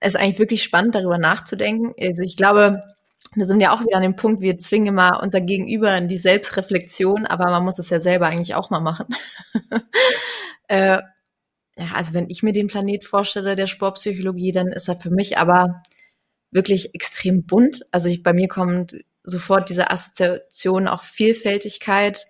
[0.00, 1.92] ist eigentlich wirklich spannend, darüber nachzudenken.
[2.00, 2.84] Also ich glaube,
[3.34, 6.18] da sind wir auch wieder an dem Punkt, wir zwingen immer unser Gegenüber in die
[6.18, 9.06] Selbstreflexion, aber man muss es ja selber eigentlich auch mal machen.
[10.68, 10.98] äh,
[11.76, 15.38] ja, also wenn ich mir den Planet vorstelle, der Sportpsychologie, dann ist er für mich
[15.38, 15.82] aber
[16.50, 17.86] wirklich extrem bunt.
[17.90, 22.26] Also ich, bei mir kommt sofort diese Assoziation auch Vielfältigkeit,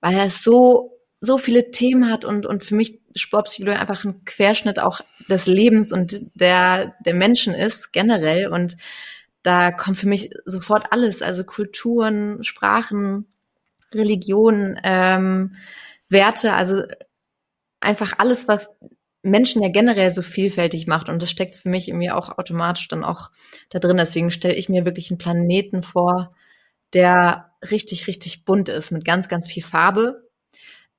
[0.00, 4.78] weil er so, so viele Themen hat und, und für mich Sportpsychologie einfach ein Querschnitt
[4.78, 8.76] auch des Lebens und der, der Menschen ist generell und
[9.42, 13.26] da kommt für mich sofort alles, also Kulturen, Sprachen,
[13.94, 15.56] Religionen, ähm,
[16.08, 16.82] Werte, also
[17.80, 18.70] einfach alles, was
[19.22, 21.08] Menschen ja generell so vielfältig macht.
[21.08, 23.30] Und das steckt für mich irgendwie auch automatisch dann auch
[23.70, 23.96] da drin.
[23.96, 26.34] Deswegen stelle ich mir wirklich einen Planeten vor,
[26.94, 30.29] der richtig, richtig bunt ist, mit ganz, ganz viel Farbe.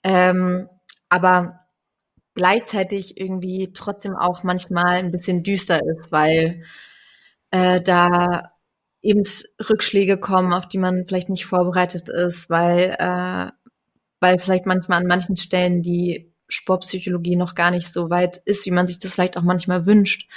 [0.04, 0.68] Ähm,
[1.10, 1.62] aber
[2.36, 6.64] gleichzeitig irgendwie trotzdem auch manchmal ein bisschen düster ist, weil
[7.52, 8.52] äh, da
[9.02, 9.24] eben
[9.70, 13.52] Rückschläge kommen, auf die man vielleicht nicht vorbereitet ist, weil, äh,
[14.20, 18.72] weil vielleicht manchmal an manchen Stellen die Sportpsychologie noch gar nicht so weit ist, wie
[18.72, 20.30] man sich das vielleicht auch manchmal wünscht.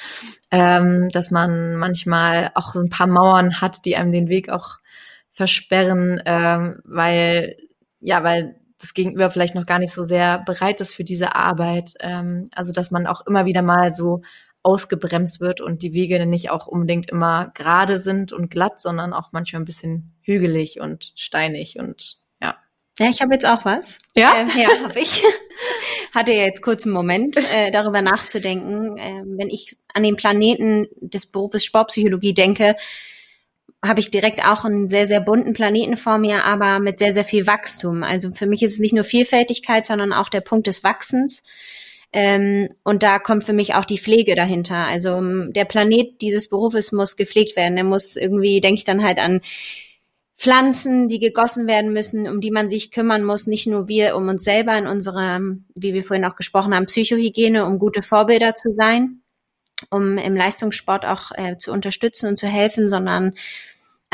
[0.51, 4.79] Ähm, dass man manchmal auch ein paar Mauern hat, die einem den Weg auch
[5.33, 7.57] versperren, ähm, weil,
[8.01, 11.95] ja, weil das Gegenüber vielleicht noch gar nicht so sehr bereit ist für diese Arbeit.
[12.01, 14.21] Ähm, also dass man auch immer wieder mal so
[14.63, 19.33] ausgebremst wird und die Wege nicht auch unbedingt immer gerade sind und glatt, sondern auch
[19.33, 22.57] manchmal ein bisschen hügelig und steinig und ja.
[22.99, 24.01] Ja, ich habe jetzt auch was.
[24.15, 24.35] Ja?
[24.35, 25.23] Äh, ja, habe ich.
[26.13, 28.97] Hatte ja jetzt kurz einen Moment, äh, darüber nachzudenken.
[28.97, 32.77] Äh, wenn ich an den Planeten des Berufes Sportpsychologie denke,
[33.87, 37.25] habe ich direkt auch einen sehr, sehr bunten Planeten vor mir, aber mit sehr, sehr
[37.25, 38.03] viel Wachstum.
[38.03, 41.43] Also für mich ist es nicht nur Vielfältigkeit, sondern auch der Punkt des Wachsens.
[42.13, 44.87] Ähm, und da kommt für mich auch die Pflege dahinter.
[44.87, 47.77] Also ähm, der Planet dieses Berufes muss gepflegt werden.
[47.77, 49.41] Er muss irgendwie, denke ich dann halt an
[50.37, 54.29] Pflanzen, die gegossen werden müssen, um die man sich kümmern muss, nicht nur wir um
[54.29, 55.41] uns selber in unserer,
[55.75, 59.23] wie wir vorhin auch gesprochen haben, Psychohygiene, um gute Vorbilder zu sein,
[59.91, 63.35] um im Leistungssport auch äh, zu unterstützen und zu helfen, sondern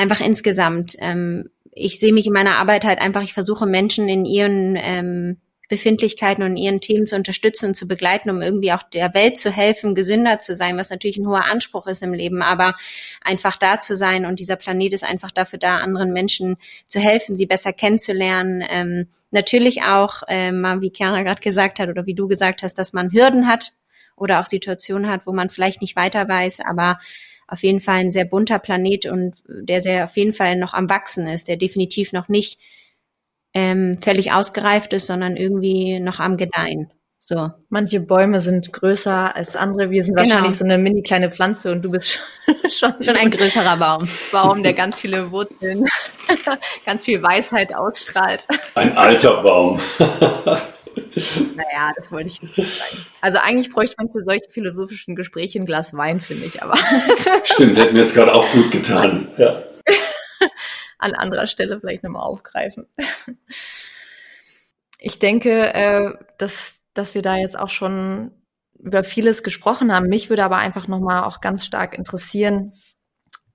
[0.01, 0.97] einfach insgesamt.
[0.99, 5.37] Ähm, ich sehe mich in meiner Arbeit halt einfach, ich versuche Menschen in ihren ähm,
[5.69, 9.53] Befindlichkeiten und ihren Themen zu unterstützen und zu begleiten, um irgendwie auch der Welt zu
[9.53, 12.75] helfen, gesünder zu sein, was natürlich ein hoher Anspruch ist im Leben, aber
[13.21, 17.37] einfach da zu sein und dieser Planet ist einfach dafür da, anderen Menschen zu helfen,
[17.37, 18.65] sie besser kennenzulernen.
[18.69, 22.93] Ähm, natürlich auch, ähm, wie Chiara gerade gesagt hat oder wie du gesagt hast, dass
[22.93, 23.73] man Hürden hat
[24.17, 26.99] oder auch Situationen hat, wo man vielleicht nicht weiter weiß, aber
[27.51, 30.89] auf jeden Fall ein sehr bunter Planet und der sehr auf jeden Fall noch am
[30.89, 32.59] Wachsen ist, der definitiv noch nicht
[33.53, 36.93] ähm, völlig ausgereift ist, sondern irgendwie noch am Gedeihen.
[37.23, 37.51] So.
[37.69, 39.91] Manche Bäume sind größer als andere.
[39.91, 40.31] Wir sind genau.
[40.31, 42.19] wahrscheinlich so eine mini kleine Pflanze und du bist
[42.69, 44.09] schon, schon, ein größerer Baum.
[44.33, 45.85] Baum, der ganz viele Wurzeln,
[46.87, 48.47] ganz viel Weisheit ausstrahlt.
[48.75, 49.79] Ein alter Baum.
[51.57, 53.07] naja, das wollte ich jetzt nicht sagen.
[53.21, 56.77] Also eigentlich bräuchte man für solche philosophischen Gespräche ein Glas Wein, finde ich, aber.
[57.45, 59.29] Stimmt, hätten wir jetzt gerade auch gut getan.
[59.37, 59.63] Ja
[60.99, 62.87] an anderer Stelle vielleicht nochmal aufgreifen.
[64.99, 68.33] Ich denke, äh, dass, dass wir da jetzt auch schon
[68.79, 70.09] über vieles gesprochen haben.
[70.09, 72.75] Mich würde aber einfach nochmal auch ganz stark interessieren.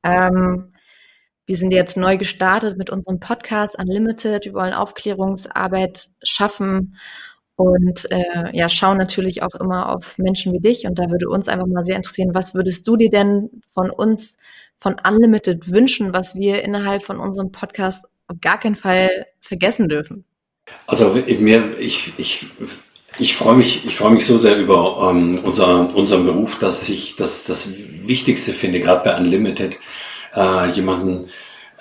[0.04, 0.75] Ähm,
[1.46, 4.46] wir sind jetzt neu gestartet mit unserem Podcast Unlimited.
[4.46, 6.98] Wir wollen Aufklärungsarbeit schaffen
[7.56, 10.86] und äh, ja, schauen natürlich auch immer auf Menschen wie dich.
[10.86, 14.38] Und da würde uns einfach mal sehr interessieren, was würdest du dir denn von uns
[14.78, 20.26] von Unlimited wünschen, was wir innerhalb von unserem Podcast auf gar keinen Fall vergessen dürfen?
[20.88, 22.48] Also mir, ich, ich,
[23.20, 27.16] ich freue mich, ich freue mich so sehr über ähm, unser, unseren Beruf, dass ich
[27.16, 27.72] das, das
[28.06, 29.78] Wichtigste finde, gerade bei Unlimited,
[30.36, 31.30] äh, jemanden,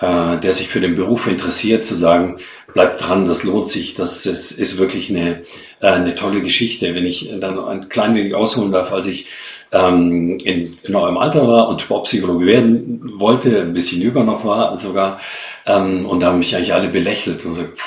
[0.01, 2.39] äh, der sich für den Beruf interessiert, zu sagen,
[2.73, 5.43] bleibt dran, das lohnt sich, das ist, ist wirklich eine,
[5.81, 6.95] äh, eine tolle Geschichte.
[6.95, 9.27] Wenn ich dann ein klein wenig ausholen darf, als ich
[9.73, 14.77] ähm, in, in eurem Alter war und Sportpsychologe werden wollte, ein bisschen jünger noch war
[14.79, 15.21] sogar.
[15.67, 17.79] Ähm, und da haben mich eigentlich alle belächelt und gesagt,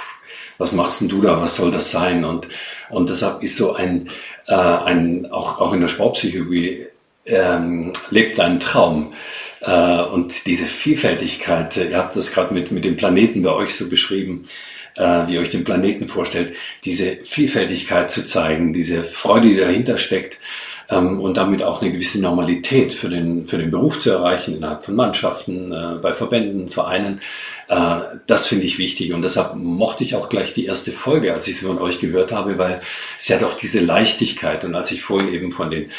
[0.58, 2.26] was machst denn du da, was soll das sein?
[2.26, 2.48] Und,
[2.90, 4.10] und deshalb ist so ein,
[4.48, 6.88] äh, ein auch, auch in der Sportpsychologie
[7.26, 9.14] ähm, lebt ein Traum.
[9.68, 13.90] Äh, und diese Vielfältigkeit, ihr habt das gerade mit, mit dem Planeten bei euch so
[13.90, 14.44] beschrieben,
[14.96, 16.56] äh, wie ihr euch den Planeten vorstellt,
[16.86, 20.40] diese Vielfältigkeit zu zeigen, diese Freude, die dahinter steckt
[20.90, 24.86] ähm, und damit auch eine gewisse Normalität für den, für den Beruf zu erreichen innerhalb
[24.86, 27.22] von Mannschaften, äh, bei Verbänden, Vereinen.
[27.68, 31.48] Äh, das finde ich wichtig und deshalb mochte ich auch gleich die erste Folge, als
[31.48, 32.82] ich sie von euch gehört habe, weil
[33.18, 35.90] es ja doch diese Leichtigkeit und als ich vorhin eben von den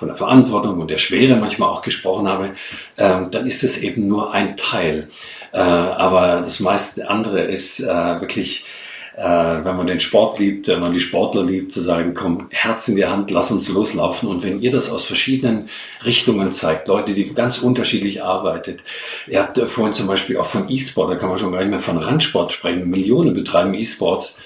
[0.00, 2.52] von der Verantwortung und der Schwere manchmal auch gesprochen habe,
[2.96, 5.08] ähm, dann ist es eben nur ein Teil.
[5.52, 8.64] Äh, aber das meiste andere ist äh, wirklich
[9.14, 12.88] äh, wenn man den Sport liebt, wenn man die Sportler liebt, zu sagen, komm, Herz
[12.88, 14.26] in die Hand, lass uns loslaufen.
[14.30, 15.68] Und wenn ihr das aus verschiedenen
[16.02, 18.80] Richtungen zeigt, Leute, die ganz unterschiedlich arbeitet,
[19.26, 21.80] ihr habt vorhin zum Beispiel auch von E-Sport, da kann man schon gar nicht mehr
[21.80, 24.38] von Randsport sprechen, Millionen betreiben E-Sports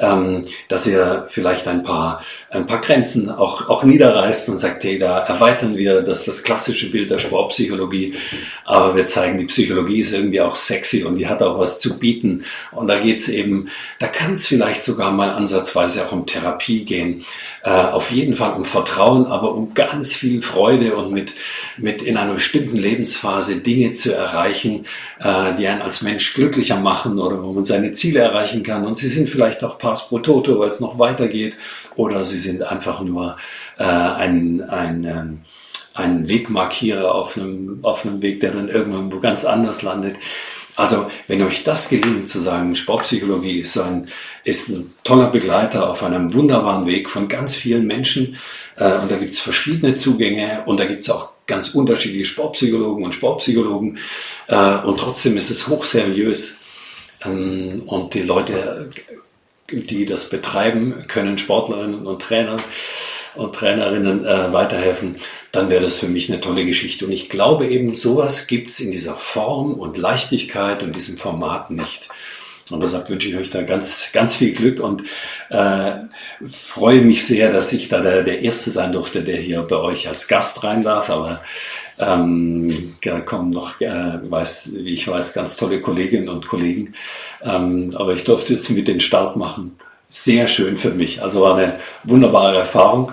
[0.00, 2.22] ähm, dass er vielleicht ein paar,
[2.52, 6.90] ein paar Grenzen auch, auch niederreißt und sagt, hey, da erweitern wir das, das klassische
[6.90, 8.14] Bild der Sportpsychologie,
[8.64, 12.00] aber wir zeigen, die Psychologie ist irgendwie auch sexy und die hat auch was zu
[12.00, 12.42] bieten.
[12.72, 13.68] Und da geht's eben,
[14.00, 17.24] da kann es vielleicht sogar mal ansatzweise auch um Therapie gehen.
[17.62, 21.32] Äh, auf jeden Fall um Vertrauen, aber um ganz viel Freude und mit,
[21.78, 24.86] mit in einer bestimmten Lebensphase Dinge zu erreichen,
[25.20, 28.84] äh, die einen als Mensch glücklicher machen oder wo man seine Ziele erreichen kann.
[28.84, 31.54] Und sie sind vielleicht auch Pass pro Toto, weil es noch weitergeht,
[31.94, 33.36] oder sie sind einfach nur
[33.78, 35.38] äh, ein, ein, ähm,
[35.94, 40.16] ein Wegmarkierer auf einem, auf einem Weg, der dann irgendwo ganz anders landet.
[40.80, 44.08] Also, wenn euch das gelingt, zu sagen, Sportpsychologie ist ein,
[44.44, 48.38] ist ein toller Begleiter auf einem wunderbaren Weg von ganz vielen Menschen,
[48.76, 53.98] äh, und da gibt's verschiedene Zugänge und da gibt's auch ganz unterschiedliche Sportpsychologen und Sportpsychologen,
[54.48, 56.56] äh, und trotzdem ist es hochseriös.
[57.26, 58.90] Ähm, und die Leute,
[59.72, 62.56] die das betreiben, können Sportlerinnen und Trainer
[63.34, 65.16] und Trainerinnen äh, weiterhelfen,
[65.52, 67.06] dann wäre das für mich eine tolle Geschichte.
[67.06, 72.08] Und ich glaube eben, sowas gibt's in dieser Form und Leichtigkeit und diesem Format nicht.
[72.70, 75.02] Und deshalb wünsche ich euch da ganz, ganz viel Glück und
[75.50, 75.92] äh,
[76.46, 80.08] freue mich sehr, dass ich da der, der Erste sein durfte, der hier bei euch
[80.08, 81.10] als Gast rein darf.
[81.10, 81.42] Aber
[82.00, 86.94] ähm, da kommen noch, äh, weiß, wie ich weiß, ganz tolle Kolleginnen und Kollegen.
[87.42, 89.76] Ähm, aber ich durfte jetzt mit den Start machen
[90.10, 91.22] sehr schön für mich.
[91.22, 93.12] Also war eine wunderbare Erfahrung.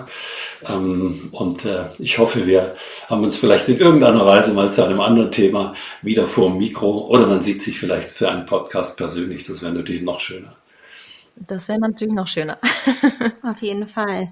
[0.68, 2.74] Ähm, und äh, ich hoffe, wir
[3.08, 5.72] haben uns vielleicht in irgendeiner Weise mal zu einem anderen Thema
[6.02, 9.46] wieder vor dem Mikro oder man sieht sich vielleicht für einen Podcast persönlich.
[9.46, 10.56] Das wäre natürlich noch schöner.
[11.36, 12.58] Das wäre natürlich noch schöner.
[13.42, 14.28] Auf jeden Fall.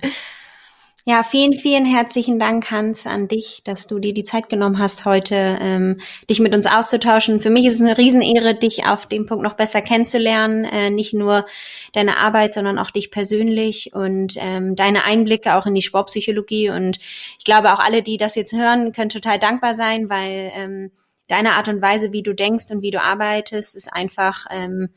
[1.09, 5.05] Ja, vielen, vielen herzlichen Dank, Hans, an dich, dass du dir die Zeit genommen hast,
[5.05, 7.41] heute ähm, dich mit uns auszutauschen.
[7.41, 10.65] Für mich ist es eine Riesenehre, dich auf dem Punkt noch besser kennenzulernen.
[10.65, 11.47] Äh, nicht nur
[11.93, 16.71] deine Arbeit, sondern auch dich persönlich und ähm, deine Einblicke auch in die Sportpsychologie.
[16.71, 16.99] Und
[17.39, 20.91] ich glaube, auch alle, die das jetzt hören, können total dankbar sein, weil ähm,
[21.29, 24.89] deine Art und Weise, wie du denkst und wie du arbeitest, ist einfach ähm,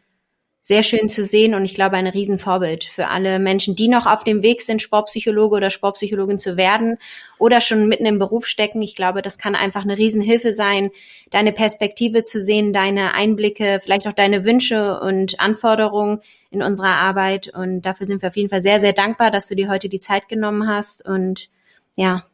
[0.61, 4.23] sehr schön zu sehen und ich glaube ein Riesenvorbild für alle Menschen, die noch auf
[4.23, 6.97] dem Weg sind, Sportpsychologe oder Sportpsychologin zu werden
[7.37, 8.81] oder schon mitten im Beruf stecken.
[8.81, 10.91] Ich glaube, das kann einfach eine Riesenhilfe sein,
[11.31, 16.19] deine Perspektive zu sehen, deine Einblicke, vielleicht auch deine Wünsche und Anforderungen
[16.51, 17.51] in unserer Arbeit.
[17.53, 19.99] Und dafür sind wir auf jeden Fall sehr, sehr dankbar, dass du dir heute die
[19.99, 21.05] Zeit genommen hast.
[21.05, 21.49] Und
[21.95, 22.25] ja.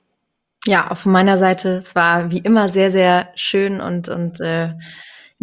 [0.66, 4.74] Ja, auch von meiner Seite, es war wie immer sehr, sehr schön und, und äh,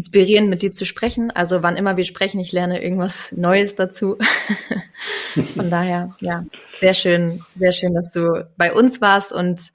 [0.03, 1.31] inspirierend, mit dir zu sprechen.
[1.31, 4.19] Also wann immer wir sprechen, ich lerne irgendwas Neues dazu.
[5.55, 6.45] Von daher, ja,
[6.81, 9.73] sehr schön, sehr schön, dass du bei uns warst und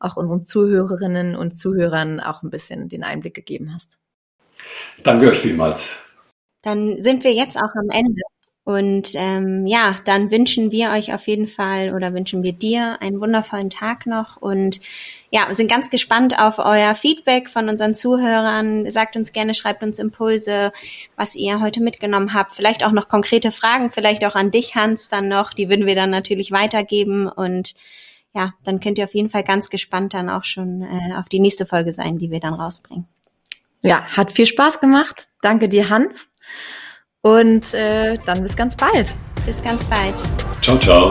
[0.00, 3.98] auch unseren Zuhörerinnen und Zuhörern auch ein bisschen den Einblick gegeben hast.
[5.04, 6.10] Danke euch vielmals.
[6.62, 8.22] Dann sind wir jetzt auch am Ende.
[8.68, 13.18] Und ähm, ja, dann wünschen wir euch auf jeden Fall oder wünschen wir dir einen
[13.18, 14.80] wundervollen Tag noch und
[15.30, 18.90] ja, sind ganz gespannt auf euer Feedback von unseren Zuhörern.
[18.90, 20.70] Sagt uns gerne, schreibt uns Impulse,
[21.16, 22.52] was ihr heute mitgenommen habt.
[22.52, 25.54] Vielleicht auch noch konkrete Fragen, vielleicht auch an dich, Hans, dann noch.
[25.54, 27.74] Die würden wir dann natürlich weitergeben und
[28.34, 31.40] ja, dann könnt ihr auf jeden Fall ganz gespannt dann auch schon äh, auf die
[31.40, 33.06] nächste Folge sein, die wir dann rausbringen.
[33.82, 35.28] Ja, hat viel Spaß gemacht.
[35.40, 36.28] Danke dir, Hans.
[37.22, 39.12] Und äh, dann bis ganz bald.
[39.44, 40.14] Bis ganz bald.
[40.62, 41.10] Ciao, ciao.